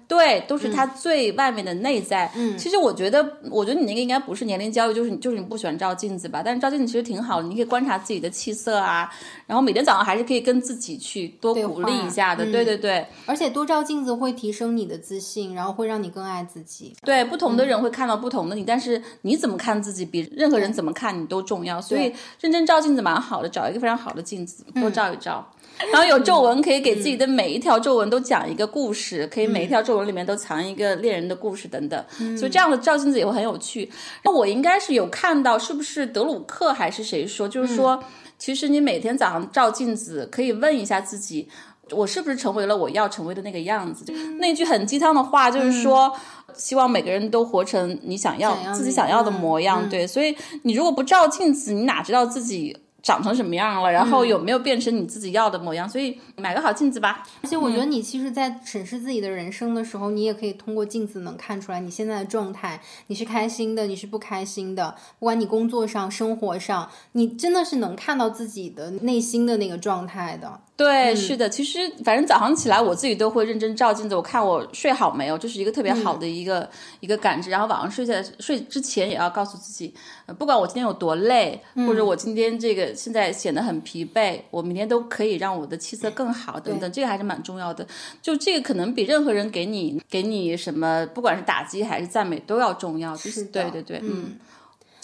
[0.08, 2.30] 对，都是他最外面的内在。
[2.36, 6.42] 嗯，其实我觉得，我觉得你那个应该不是年龄焦虑，就是你就是你不喜欢照镜子吧？
[6.44, 9.10] 但是照镜子其实挺好的，你可以观察自己的气色啊，
[9.48, 12.44] 然后每天早上还是可以跟自己去多鼓励一下的。
[12.44, 16.94] 对对对，而且多照镜子会提升你的自信，然后会让你更爱自己。
[17.02, 21.80] 对，不同的人会看到不同的你，但是你怎么看自己，比任何人怎么看你都重要。
[21.80, 25.16] 所以认真照镜子蛮好的，找一个非常好的镜子，多照一。
[25.16, 25.50] 一照。
[25.92, 32.02] 然后有皱纹，可以给自己的每一条皱纹都讲一个故事，可以每一条皱纹里面都藏一个恋人的故事等等。
[32.36, 33.90] 所以这样的照镜子也会很有趣。
[34.24, 38.02] 那我应该是有看到，是不是德鲁克还是谁说，就是说，
[38.38, 41.48] 其实你每天早上照镜子，可以问一下自己，
[41.90, 44.10] 我是不是成为了我要成为的那个样子？
[44.40, 46.10] 那句很鸡汤的话就是说，
[46.54, 49.86] 希望每个人都活成你想要自己想要的模样。
[49.90, 52.78] 对，所以你如果不照镜子，你哪知道自己？
[53.06, 53.92] 长成什么样了？
[53.92, 55.88] 然后有没有变成你自己要的模样？
[55.88, 57.24] 所以买个好镜子吧。
[57.40, 62.80] 而且我觉得你其实，在审视自己的人生的时候，你也可以通过镜子能看出来你现在的状态。
[63.06, 64.96] 你是开心的，你是不开心的。
[65.20, 70.62] 不管你工作上、生活上，你真的是能看到自己的内心的那个状态的。
[70.76, 76.68] 对，是的，其实反正早上起来我自己都会认真照镜子，我看我睡好没有，这是一个特别好的一个
[77.00, 77.48] 一个感知。
[77.48, 79.94] 然后晚上睡下睡之前也要告诉自己，
[80.38, 87.86] 不管我今天有多累，或者我今天这个现在显得很疲惫，我明天都可以让我的气色更好等等，这个还是蛮重要的。
[88.20, 93.16] 就这个可能比任何人给你给你什么，不管是打击还是赞美都要重要。
[93.16, 94.38] 就是的，对对对，嗯。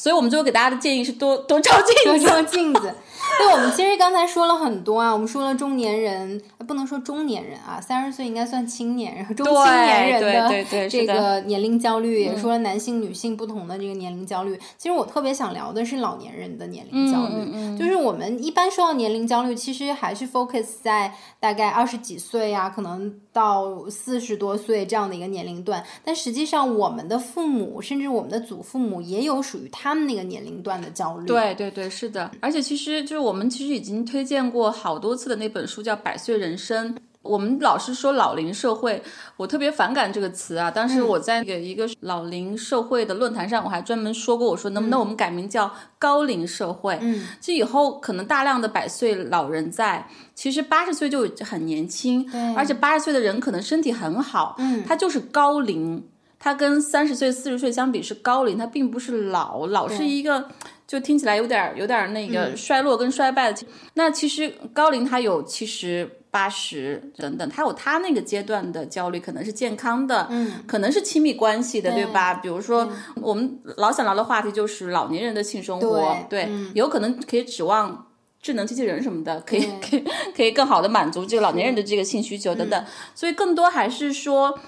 [0.02, 2.92] 所以我们最后给大家的建议是多多照镜子，多照镜子。
[3.38, 14.58] 对，我们其实刚才说了很多啊，我们说了中年人，不能说中年人啊，三十岁应该算青年人，中青年人的这个年龄焦虑，也说了男性、女性不同的这个年龄焦虑。
[14.76, 25.82] 其实我特别想聊的是老年人的年龄焦虑，就是我们一般说到年龄焦虑，其实还是 focus 在大概二十几岁啊，可能到四十多岁这样的一个年龄段。
[26.04, 29.94] 但实际上，我们的父母甚至我们的祖父母也有属于他。
[29.94, 36.94] 们那个年龄段的焦虑，对对对，是的，而且其实就是我们其实已经推荐过好多次的那本书叫《百岁人生》。
[37.22, 39.02] 我们老是说老龄社会，
[39.36, 40.70] 我特别反感这个词啊。
[40.70, 46.98] 当时我在给一个老龄社会的论坛上，我还专门说过，我说能不能我们改名叫高龄社会？
[47.00, 56.06] 嗯，这以后可能大量的百岁老人在，其实八十岁就很年轻，对，而且八十岁的人可能身体很好，嗯，他就是高龄。
[56.44, 60.48] 他跟三十岁、四十岁相比是高龄，他并不是老，老是一个
[60.88, 63.64] 就听起来有点有点那个衰落跟衰败的。
[63.94, 72.34] 那其实高龄它有七十八十等等，他有他那个阶段的焦虑，可能是健康的，嗯，可能是亲密关系的，对吧？
[72.34, 72.90] 比如说
[73.20, 78.08] 我们老想聊的话题就是老年人的性生活，对，有可能可以指望
[78.40, 82.84] 智能机器人什么的，可以可以可以更好的满足这个老年人的这个性需求等等。
[83.14, 84.58] 所以更多还是说。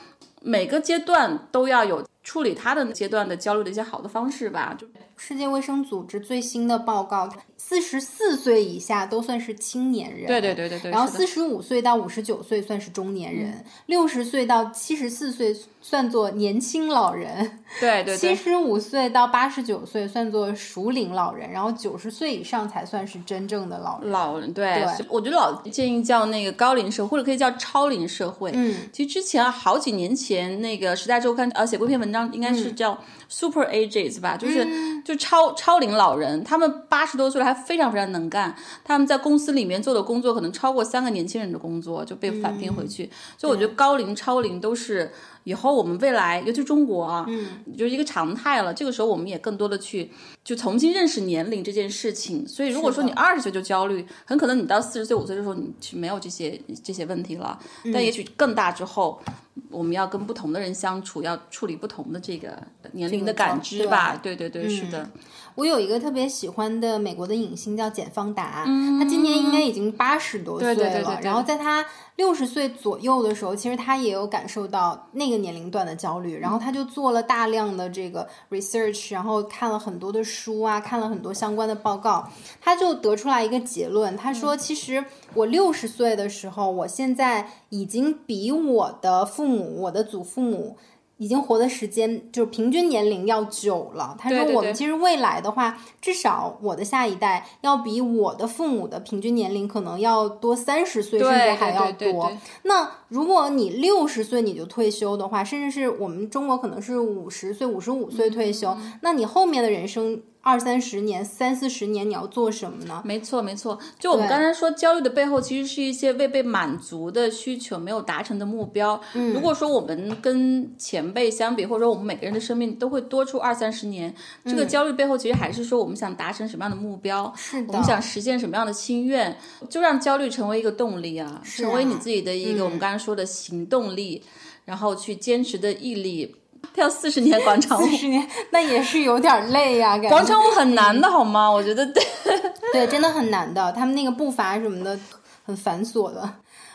[0.46, 4.76] 每个阶段都要有处理他的阶段的焦虑的一些好的方式吧。
[4.78, 7.26] 就世界卫生组织最新的报告，
[7.66, 10.26] 四十四岁以下都算是青年人。
[10.26, 10.90] 对对对对对。
[10.90, 15.56] 然后四十五岁到五十九岁算是中年人，六十岁到七十四岁。
[15.86, 24.10] 算作年轻老人，对对，七十五岁到八十九岁算作熟龄老人，然后九十岁以上才算是真正的老人。
[24.10, 28.50] 老人对，我觉得老建议叫那个高龄社会，或者可以叫超龄社会。
[28.54, 32.98] 嗯，其实之前好几年前，那个《时代周刊》呃写过一篇文章，应该是叫
[33.36, 34.64] Super Ages 吧，就是
[35.02, 43.10] 就超超龄老人，他们八十多岁了还非常非常能干，他们在公司里面做的工作可能超过三个年轻人的工作，就被返聘回去。
[43.36, 45.10] 所以我觉得高龄、超龄都是。
[45.44, 48.74] 以后我们未来，尤其中国啊，嗯，就是一个常态了。
[48.74, 50.10] 这个时候，我们也更多的去
[50.42, 52.46] 就重新认识年龄这件事情。
[52.48, 57.58] 所以，如果说你二十岁就焦虑，很可能你到四十岁、五岁的时候，你是没有这些这些问题了。
[57.92, 59.22] 但也许更大之后，
[59.70, 62.56] 我们要跟不同的人相处，要处理不同的这个
[62.92, 64.18] 年龄的感知吧。
[64.22, 65.08] 对对对，是的。
[65.54, 68.64] 我有一个特别喜欢的美国的影星叫简方达，
[68.98, 71.20] 他今年应该已经八十多岁了。
[71.22, 71.86] 然后在他
[72.16, 76.36] 六十岁左右的时候，其实他也有感受到那个年龄段的焦虑。
[76.36, 82.28] 然后他就做了大量的这个 research，然后看了很多的书啊，看了很多相关的报告，
[82.60, 84.16] 他就得出来一个结论。
[84.16, 90.76] 他说：“其实我六十岁的时候，我现在已经比我的父母、我的祖父母。”
[91.16, 94.16] 已经活的时间就是平均年龄要久了。
[94.18, 102.32] 他说：“我们其实未来的话，至少我的下一代要比我的父母的平均年龄可能要多三十岁，甚至还要多。
[102.64, 113.00] 那如果你六十岁你就退休的话，甚至是我们中国可能是五十岁、五十五岁退休，那你后面的人生。”二三十年、三四十年，你要做什么呢？
[113.04, 113.78] 没错，没错。
[113.98, 119.00] 就我们刚才说，焦虑的背后其实是一些未被满足的需求，没有达成的目标。
[119.14, 124.14] 嗯，如果说我们跟前辈相比，或者说我们每个人的生命都会多出二三十年，
[124.44, 127.32] 这个焦虑背后其实还是说我们想达成什么样的目标？
[127.34, 129.34] 是的，我们想实现什么样的心愿？
[129.70, 134.22] 就让焦虑成为一个动力啊，成为你自己的一个我们刚才说的行动力，
[134.66, 136.36] 然后去坚持的毅力。
[136.72, 139.98] 跳四十年广场舞，四十年那也是有点累呀。
[139.98, 141.50] 感觉广场舞很难的好吗？
[141.50, 142.02] 我觉得对，
[142.72, 143.72] 对，真的很难的。
[143.72, 144.98] 他们那个步伐什么的
[145.44, 146.28] 很繁琐的。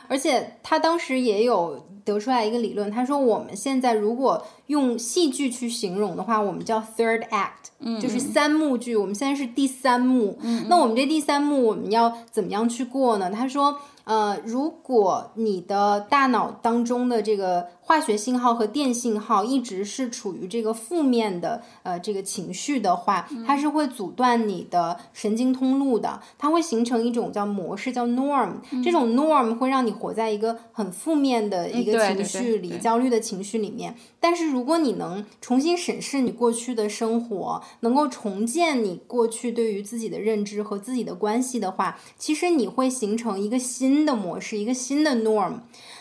[0.08, 8.96] 而且他当时也有得出来一个理论，他说我们现在如果用戏剧去形容的话，我们叫 third act，嗯，就是三幕剧。
[8.96, 13.30] 我们现在是第三幕，嗯，那我们这第三幕我们要怎么样去过呢？
[13.30, 13.80] 他说。
[14.06, 28.52] 呃，如果你的大脑当中的这个化学信号和电信号一直是处于这个负面的呃这个情绪的话，它是会阻断你的神经通路的，它会形成一种叫模式，叫 norm。
[28.84, 33.96] 这种 norm 会让你活在一个很负面的一个情绪里，焦虑的情绪里面。
[34.20, 43.90] 但是如果你能重新审视你过去的生活，能够重建你过去对于自己的认知和自己的关系的话，其实你会形成一个新。
[43.90, 45.54] 新的模式，一个新的 norm。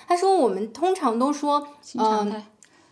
[0.09, 2.43] 他说：“我们通常都说，嗯，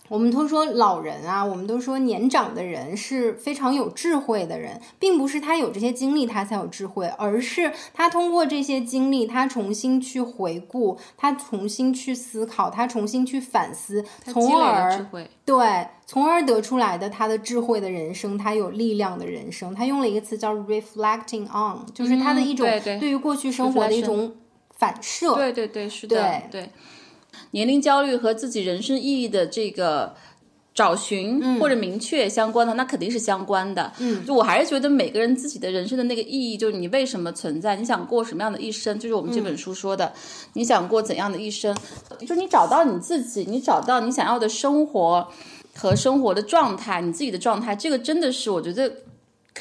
[0.09, 15.07] 我们都说老人啊，我们都说年长的人是非常有智慧的人，并不是他有这些经历他才有智慧，而是他通过这些经历，他重新去回顾，他重新去思考，他重新去反思，从而
[15.47, 19.75] 对，从而得出来的他的智慧的人生，他有力量的人生。
[19.75, 22.69] 他用了一个词叫 reflecting on，就是他的一种
[23.01, 24.37] 对于过去生活的一种。”
[24.79, 26.69] 反射，对对对，是的，对。
[27.53, 30.15] 年龄焦虑和自己人生意义的这个
[30.75, 33.93] 找寻或者明确相关的，那肯定是相关的。
[33.99, 40.13] 嗯，就我还是觉得每个人自己的人生的那个意义，就是你为什么存在，你想过什么样的一生，就是我们这本书说的，
[40.53, 41.75] 你想过怎样的一生，
[42.27, 45.29] 就你找到你自己，你找到你想要的生活
[45.75, 48.93] 和生活的状态，你自己的状态，这个真的是我觉得。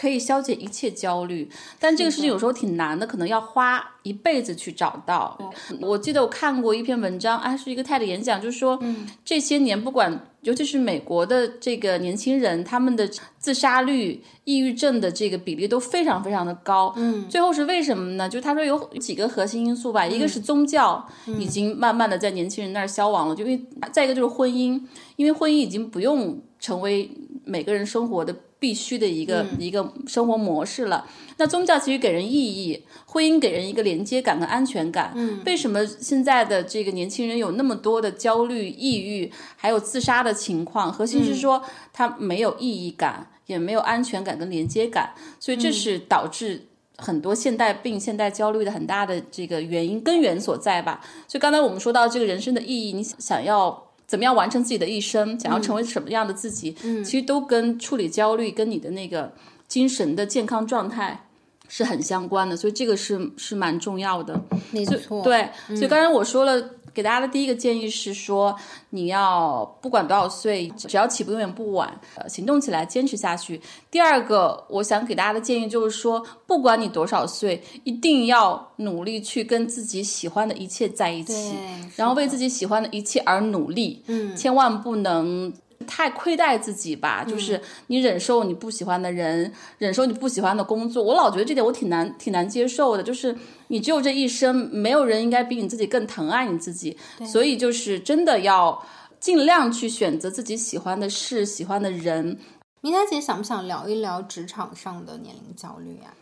[0.06, 1.50] 可以消解一切焦虑，
[1.80, 5.36] 但这个事情有时候挺难的，可能要花一辈子去找到。
[5.82, 8.80] 我记得我看过一篇文章，啊，是一个 TED 演讲，就是说，
[9.24, 16.94] 这些年不管，尤其是美国的这个年轻人，他们的自杀率、抑郁症的这个比例都非常非常的高。
[16.98, 18.30] 嗯，最后是为什么呢？
[18.30, 21.04] 就他说有几个核心因素吧，一个是宗教
[21.40, 24.80] 已经慢慢的在年轻人那儿消亡了，就因为再一个就是婚姻，
[25.16, 27.10] 因为婚姻已经不用成为
[27.44, 28.36] 每个人生活的。
[28.66, 31.08] 必须的一个一个生活模式了。
[31.38, 35.14] 那宗教其实给人意义，婚姻给人一个连接感和安全感。
[35.16, 40.92] 嗯，为什么现在的这个年轻人有那么多的焦虑、抑郁，还有自杀的情况？
[40.92, 41.62] 核心是说
[41.94, 46.66] 他没有意义感，也没有安全感跟连接感，所以这是导致
[46.98, 51.02] 很多现代病、现代焦虑的很大的这个原因根源所在吧。
[51.28, 53.85] 所以刚才我们说到这个人生的意义，你想要。
[54.08, 55.40] 怎么样完成自己的一生？
[55.40, 56.76] 想要成为什么样的自己？
[56.84, 59.34] 嗯，其实都跟处理焦虑、跟你的那个
[59.68, 61.28] 精神的健康状态
[61.68, 64.40] 是很相关的，所以这个是是蛮重要的。
[64.72, 66.75] 没错，对，所以刚才我说了。
[66.96, 68.56] 给大家的第一个建议是说，
[68.92, 73.62] 你要不管多少岁，只要起步永远不晚，呃，行动起来，坚持下去。
[73.92, 81.56] 第二个，我想给大家的建议就是说，不管你多少岁，一定要努力去跟自己喜欢的一切在一起，
[81.98, 85.52] 然后为自己喜欢的一切而努力，嗯，千万不能。
[85.86, 93.04] 太亏待自己吧，就是你忍受你不喜欢的人，忍受你不喜欢的工作，我老觉得这点我挺难挺难接受的。
[93.04, 93.36] 就是
[93.68, 98.86] 你只有这一生，没有人应该比你自己更疼爱你自己，所以就是真的要
[99.20, 102.38] 尽量去选择自己喜欢的事、喜欢的人。
[102.82, 106.14] 明佳姐想不想聊一聊职场上的年龄焦虑呀？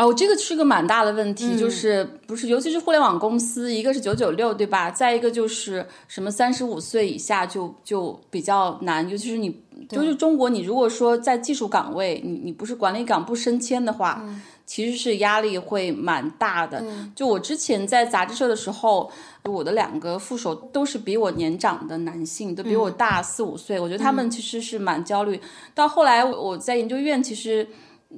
[0.00, 4.90] 哦，这个是个蛮大的问题，就是不是，尤其是互联网公司，一个是九九六，对吧？
[4.90, 14.24] 再一个就是什么三十五岁以下就就比较难，尤其是你，就是中国，你如果说在技术岗位，你你不是管理岗不升迁的话，
[14.64, 16.82] 其实是压力会蛮大的。
[17.14, 19.12] 就我之前在杂志社的时候，
[19.44, 25.38] 我的两个副手都是比我年长的男性，都比我大四五岁，我觉得他们其实是蛮焦虑。
[25.74, 27.68] 到后来我在研究院，其实。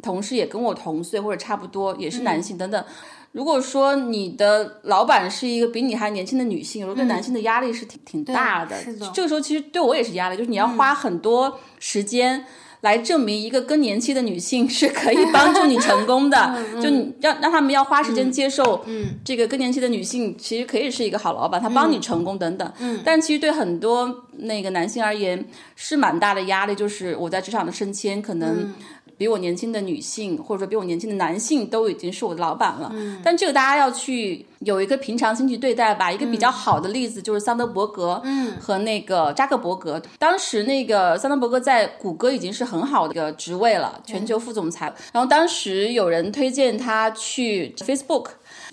[0.01, 2.84] 同事也跟我同岁或者差不多，也是男性等等。
[3.32, 8.76] 如果说你的老板是一个比你还年轻的女性，如果对男性的压力是挺挺大的。
[9.14, 12.45] 这个时候其实对我也是压力，就是你要花很多时间
[12.82, 16.62] 来证明一个更年期的女性是可以帮助你成功的。
[16.82, 18.84] 就你让让他们要花时间接受，
[19.24, 22.70] 这个更年期的女性其实可以是一个好老板，她帮你成功等等。
[22.80, 25.43] 嗯，但其实对很多那个男性而言
[25.74, 28.74] 是蛮大的压力，就是我在职场的升迁可能。
[29.22, 32.90] 比我年轻的女性，或者说比我年轻的男性，都已经是我的老板了。
[32.92, 36.10] 嗯，但这个大家要去有一个平常心去对待吧。
[36.10, 40.02] 一个比较好的例子就是桑德伯格，嗯，和那个扎克伯格。
[40.18, 44.92] 当时那个桑德伯格在谷歌已经是很好的一个职位了，全球副总裁。
[45.12, 48.26] 然后当时有人推荐他去 Facebook，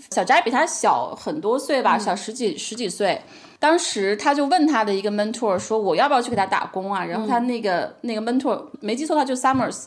[0.10, 3.22] 小扎比他小很多岁吧，小十几十几岁。
[3.62, 9.84] 当时他就问他的一个 mentor 说：“我要不要去给他打工啊？”然后他那个、那个 mentor 没记错，他就 Summers，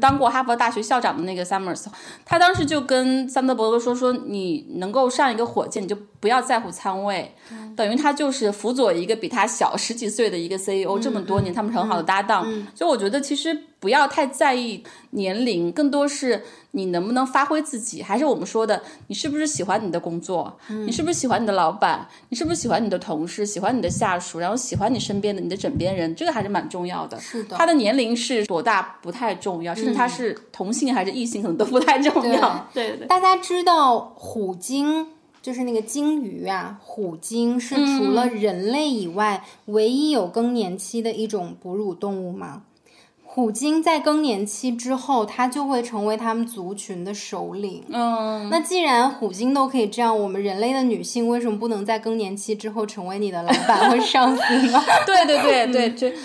[0.00, 1.86] 当过哈佛大学校长的那个 Summers，
[2.24, 7.32] 他当时就跟桑德伯格说：“说你能够上一个火箭，你就不要在乎仓位。
[7.76, 12.44] 等于他就是辅佐一个比他小十几岁的一个 CEO，、这么多年他们是很好的搭档。
[12.74, 18.02] 所以我觉得其实不要太在意年龄，更多是你能不能发挥自己。
[18.02, 20.56] 还是我们说的，你是不是喜欢你的工作？
[20.68, 22.06] 你是不是喜欢你的老板？
[22.28, 23.44] 你是不是喜欢你的同事？
[23.44, 24.38] 喜欢你的下属？
[24.38, 26.14] 然后喜欢你身边的你的枕边人？
[26.14, 27.18] 这个还是蛮重要的。
[27.18, 32.68] 是的他的年龄是多大不太重要，甚至他是同性还是异性可能都不太重要。
[32.72, 33.06] 对对对。
[33.06, 35.06] 大家知道虎鲸
[35.42, 42.62] 就是那个鲸鱼啊，虎鲸是除了人类以外、唯一有更年期的一种哺乳动物吗？
[43.34, 47.82] 虎鲸在更年期之后，它就会成为他们族群的首领。
[47.88, 54.80] 嗯，那既然虎鲸都可以这样，我们人类的女性为什么不能在更年期之后成为你的老板或上司呢？
[55.04, 56.16] 对对对对，就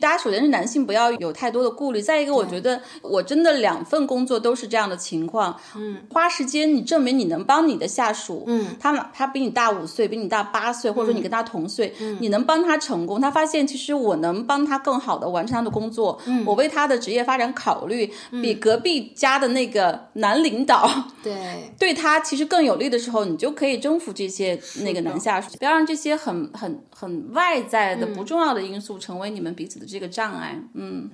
[0.00, 20.88] 大家首先是男性不要有太多的顾虑，再一个，我觉得我真的两份工作都是这样的情况，嗯，花时间你证明你能帮你的下属，嗯，他他比你大五岁，比你大八岁，或者说你跟他同岁，嗯，你能帮他成功，他发现其实我能帮他更好的完成他的工作，嗯，我为他的职业发展考虑，比隔壁家的那个男领导，
[21.22, 30.60] 对， 对他其实更有利的时候，你就可以征服这些那个男下属，不要让这些很很很外在的不重要的因素成为你们彼此的这个障碍。
[30.74, 31.10] 嗯，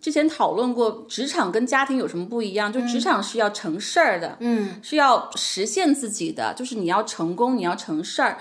[0.00, 2.72] 之前讨论过，职场跟家庭有什么不一样？
[2.72, 8.38] 就职场是要成事儿的，嗯，是要实现自己的，就是你要成功，你要成事儿。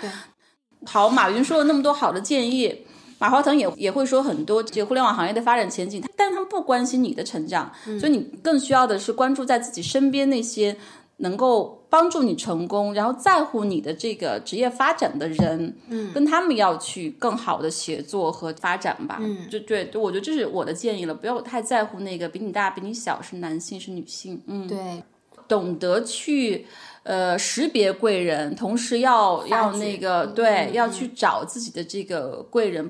[0.86, 2.86] 好，马云说了那么多好的建议。
[3.26, 10.78] 马化腾也也会说很多这个互联网行业的发展前景，但他们不关心你的成长，所以你更需要的是关注在自己身边那些
[11.18, 19.18] 能够帮助你成功，然后在乎你的这个职业发展的人，嗯，跟他们要去更好的协作和发展吧。
[19.20, 25.02] 嗯，就对，对我觉得这是我的建议了，不要太在乎那个比你大、比你小是男性是女性，嗯，对，
[25.48, 26.68] 懂得去。
[27.06, 32.90] 呃，识别贵人，同时要要那个对，要去找自己的这个贵人。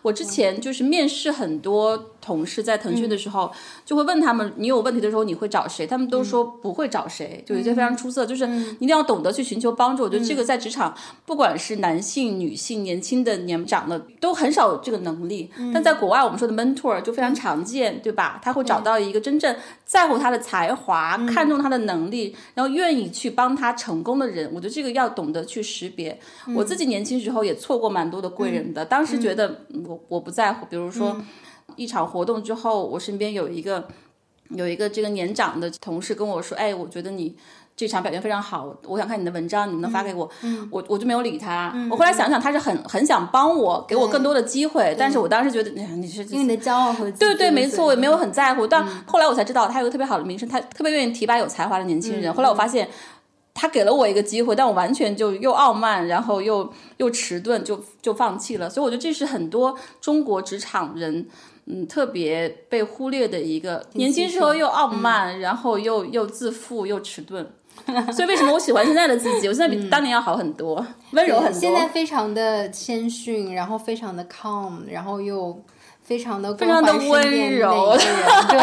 [0.00, 3.50] 我之前就是面试很多同事在腾讯的时候，
[3.84, 5.86] 就会问他们，你有问题的时候你会找谁？
[5.86, 8.46] 他们都说不会找谁，就有些非常出色，就是
[8.78, 10.02] 一定要懂得去寻求帮助。
[10.02, 10.94] 我觉得这个在职场，
[11.24, 15.50] 不管是男性、女性、年轻的、年长的，都很少有这个能力。
[15.72, 18.38] 但在国外，我们说的 mentor 就非常常见，对吧？
[18.42, 24.50] 他会找到一个真正在乎他的才华、看重他的能力，然后愿意去帮他成功的人。
[24.52, 26.18] 我觉得这个要懂得去识别。
[26.54, 31.16] 我自己年轻时候也错过蛮多的贵人的，当时觉得我我不在乎，比如说。
[31.76, 33.86] 一场活动之后，我身边有一个
[34.50, 37.36] 有一个这个年长的同事跟我说：“哎，我觉得你
[37.76, 40.28] 这场表现非常好，我想看你的文章，你能不能发给我？”
[40.70, 41.72] 我我就没有理他。
[41.90, 48.66] 我后来想想，他是很很想帮我，给我更多的机会，但是我当时觉得，哎呀，你是因为你的骄傲和对对，没错，我也没有很在乎。
[48.66, 52.32] 但后来我才知道，他有个特别好的名声，他特别愿意提拔有才华的年轻人。
[52.32, 52.88] 后来我发现。
[53.52, 58.70] 他给了我一个机会，但我完全就又傲慢，然后又又迟钝，就就放弃了。
[58.70, 61.26] 所以我觉得这是很多中国职场人，
[61.70, 63.84] 嗯，特别被忽略的一个。
[63.92, 67.46] 年轻时候又傲慢，然后又又自负，又迟钝。
[68.12, 69.48] 所以为什么我喜欢现在的自己？
[69.48, 71.58] 我现在比当年要好很多，温柔很多。
[71.60, 75.62] 现在非常的谦逊，然后非常的 calm，然后又
[76.02, 77.96] 非常的非常的温柔，
[78.50, 78.60] 对。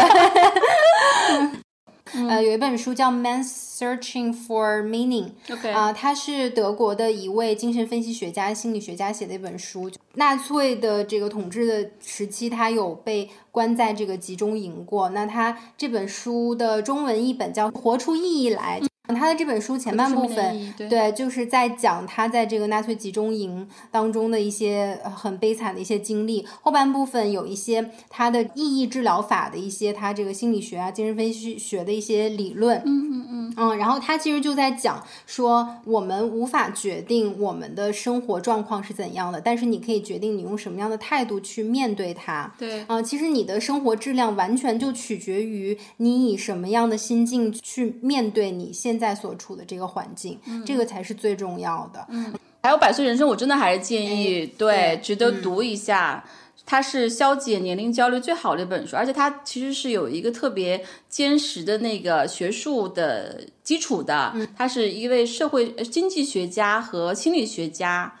[2.14, 5.30] 呃，有一本书叫《Man Searching for Meaning》，
[5.72, 9.90] 啊，它是德国的一位精神分析学家、心理学家写的一本书。
[10.14, 15.10] 纳粹的这个统治的时期，他有被关在这个集中营过。
[15.10, 18.80] 那他这本书的中文译本叫《活出意义来》。
[19.14, 26.46] 他的这本书前半部分，对，就是在讲他在这个纳粹集中营当中的一些很悲惨的一些经历。
[26.62, 32.78] 后半部分有一些他的意义治疗法的一些他这个心理学啊、精神分析学的一些理论。
[32.84, 42.52] 嗯嗯嗯嗯，然后他其实就在讲说，我们无法决定我们的生活状况是怎样的，但是你可以决定你用什么样的态度去面对它。
[42.58, 52.04] 对，啊，其实你的生活质量完全就取决于你以什么样的心境去面对你现在所处的这个环境，这个才是最重要的。
[52.10, 56.24] 嗯，还有《百岁人生》，我真的还是建议，对，值得读一下。
[56.70, 64.34] 它是消解年龄焦虑最好的一本书，而且它其实是有一个特别坚实的那个学术的基础的。
[64.54, 68.12] 它是一位社会经济学家和心理学家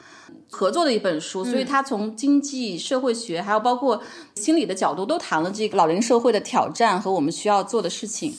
[0.48, 4.02] 合作的一本书，所以它从经济社会学还有包括
[4.36, 8.34] 心理的角度都谈了这个老龄社会的挑战和我们需要做的事情。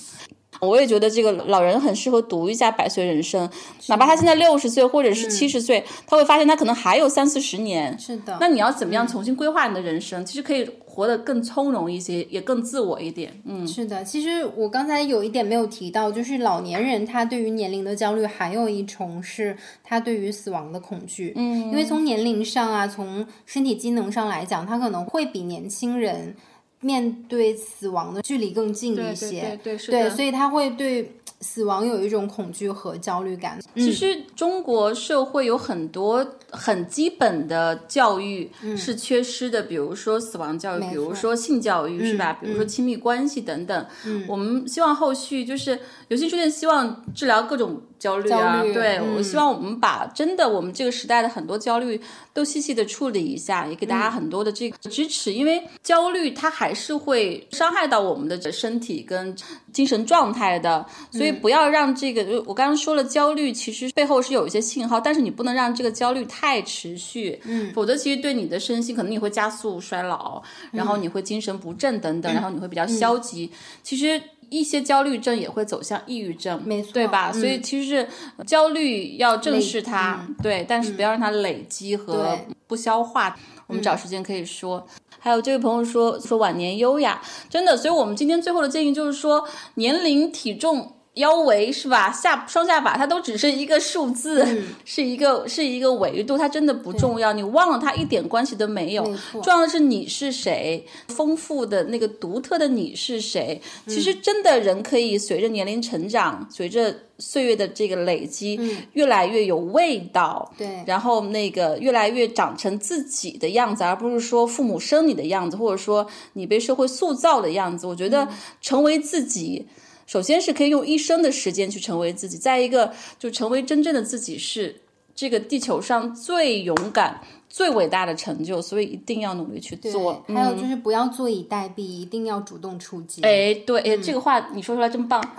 [0.59, 3.47] 我也觉得这个老人很适合读一下《百岁人生》，
[3.87, 7.97] 哪怕他现在六十岁或者是七十岁，他会发现他可能还有三四十年。
[7.97, 10.25] 是的，那你要怎么样重新规划你的人生？
[10.25, 13.41] 其实可以活得更从容一些，也更自我一点。
[13.45, 14.03] 嗯，是的。
[14.03, 21.33] 其实我刚才有一点没有提到，就是老年人他对于年龄的焦虑，还有一重是他对于死亡的恐惧。
[21.35, 26.35] 嗯，因为从年龄上啊，从身体机能上来讲，他可能会比年轻人
[26.81, 29.57] 面对死亡的距离更近一些。
[29.63, 31.13] 对对对，对，所以他会对。
[31.41, 33.57] 死亡有一种恐惧和焦虑感。
[33.73, 36.21] 其实中国社会有很多
[36.51, 42.33] 很基本的教育是缺失的，比如说死亡教育，比如说性教育，是吧？
[42.33, 43.85] 比如说亲密关系等等。
[44.27, 47.81] 我们希望后续就是有些书店希望治疗各种。
[47.99, 51.99] 焦虑啊，对我希望我们把真的我们这个时代的很多焦虑
[52.33, 59.35] 都细细的处理一下，也给大家很多的这个支持，因为焦虑它还是会伤害到我们的身体跟
[59.73, 73.51] 精神状态的，所以不要让这个我刚刚说了，焦虑其实背后是有一些信号，但是你不能让这个焦虑太持续，嗯，否则其实对你的身心可能你会加速衰老，然后你会精神不振等等，然后你会比较消极，
[73.83, 74.21] 其实。
[74.51, 77.31] 一些焦虑症也会走向抑郁症，没错，对吧？
[77.31, 78.07] 所以其实是
[78.47, 82.35] 焦虑要正视它，对，但是不要让它累积和
[82.65, 83.37] 不消化。
[83.67, 84.83] 我们找时间可以说。
[85.19, 87.77] 还有这位朋友说说晚年优雅，真的。
[87.77, 90.95] 所以我们今天最后的建议就是说，年龄、体重。
[91.19, 92.11] 腰围是吧？
[92.11, 94.45] 下双下巴，它都只是一个数字，
[94.85, 97.33] 是一个是一个维度，它真的不重要。
[97.33, 99.03] 你忘了它一点关系都没有。
[99.43, 103.61] 重要的是你是谁，丰富的那个独特的你是谁。
[103.85, 108.59] 其实真的人可以随着年龄成长，随着岁月的这个累积，
[108.93, 110.53] 越来越有味道。
[110.57, 117.85] 对，然后那个越来越长成自己的样子，而不是说父母生你的样子，或者说你被社会塑造的样子。
[117.85, 118.27] 我觉得
[118.61, 119.67] 成为自己。
[120.09, 124.81] 首先是可以用一生的时间去成为自己，再一个就成为真正的自己是
[125.13, 130.23] 这个地球上最勇敢、最伟大的成就，所以一定要努力去做。
[130.27, 133.21] 还有就是不要坐以待毙，一定要主动出击。
[133.23, 135.19] 哎，对，哎，这个话你说出来真棒。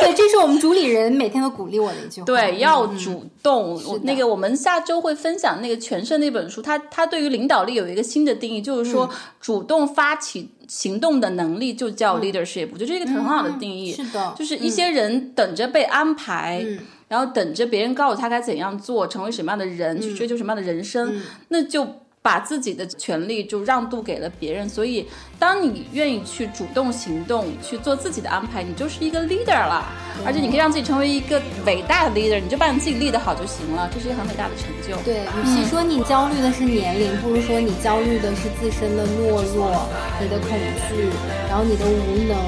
[0.00, 2.26] 对，这是我们主理人每天都鼓励我的一句话。
[2.26, 3.80] 对，要主动。
[4.02, 9.08] 那个，我们下周会分享那个全胜那本书，他他对于领导力有一个新的定义，就是说
[9.40, 13.92] 主动发起行动的能力就叫 leadership，我觉得这个很好的定义。
[13.92, 16.66] 是的，就是一些人等着被安排，
[17.08, 21.86] 然后等着别人告诉他该怎样做，成为什么样的人，去追求什么样的人生，那就。
[22.24, 25.06] 把自己的权利就让渡给了别人，所以
[25.38, 29.84] 当你愿意去主动行动，去做自己的安排，你就是一个 leader 了。
[30.24, 34.96] 而且你可以让自己成为一个伟大的 leader，你就把你自己立得好就行了，这是一个很伟大的成就。
[35.04, 39.84] 对，与其说你焦虑的是年龄，不如说你焦虑的是自身的懦弱、
[40.18, 40.56] 你的恐
[40.88, 41.04] 惧，
[41.50, 42.40] 然后你的无能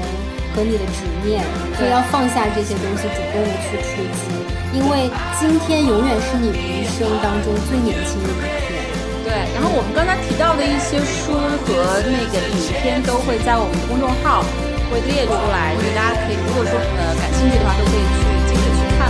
[0.55, 1.45] 和你的执念。
[1.77, 4.36] 所以要放下这些东西，主动的去出击，
[4.77, 5.09] 因为
[5.39, 8.77] 今天永远是你余生当中最年轻的一天。
[9.25, 14.45] 对，然后我们刚才提到的一些书和那个影片都会在我们的公众号
[14.93, 19.09] 会列出来，所以大家可以如果说呃感兴趣的话，都可以去接着去看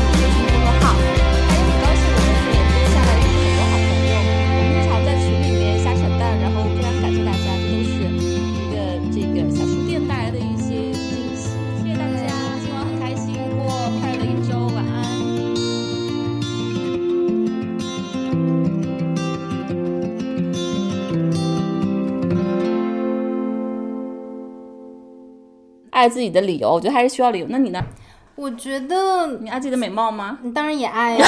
[25.98, 27.48] 爱自己的理由，我觉得还是需要理由。
[27.50, 27.84] 那你呢？
[28.36, 30.38] 我觉得你爱自己的美貌吗？
[30.44, 31.26] 你当然也爱呀。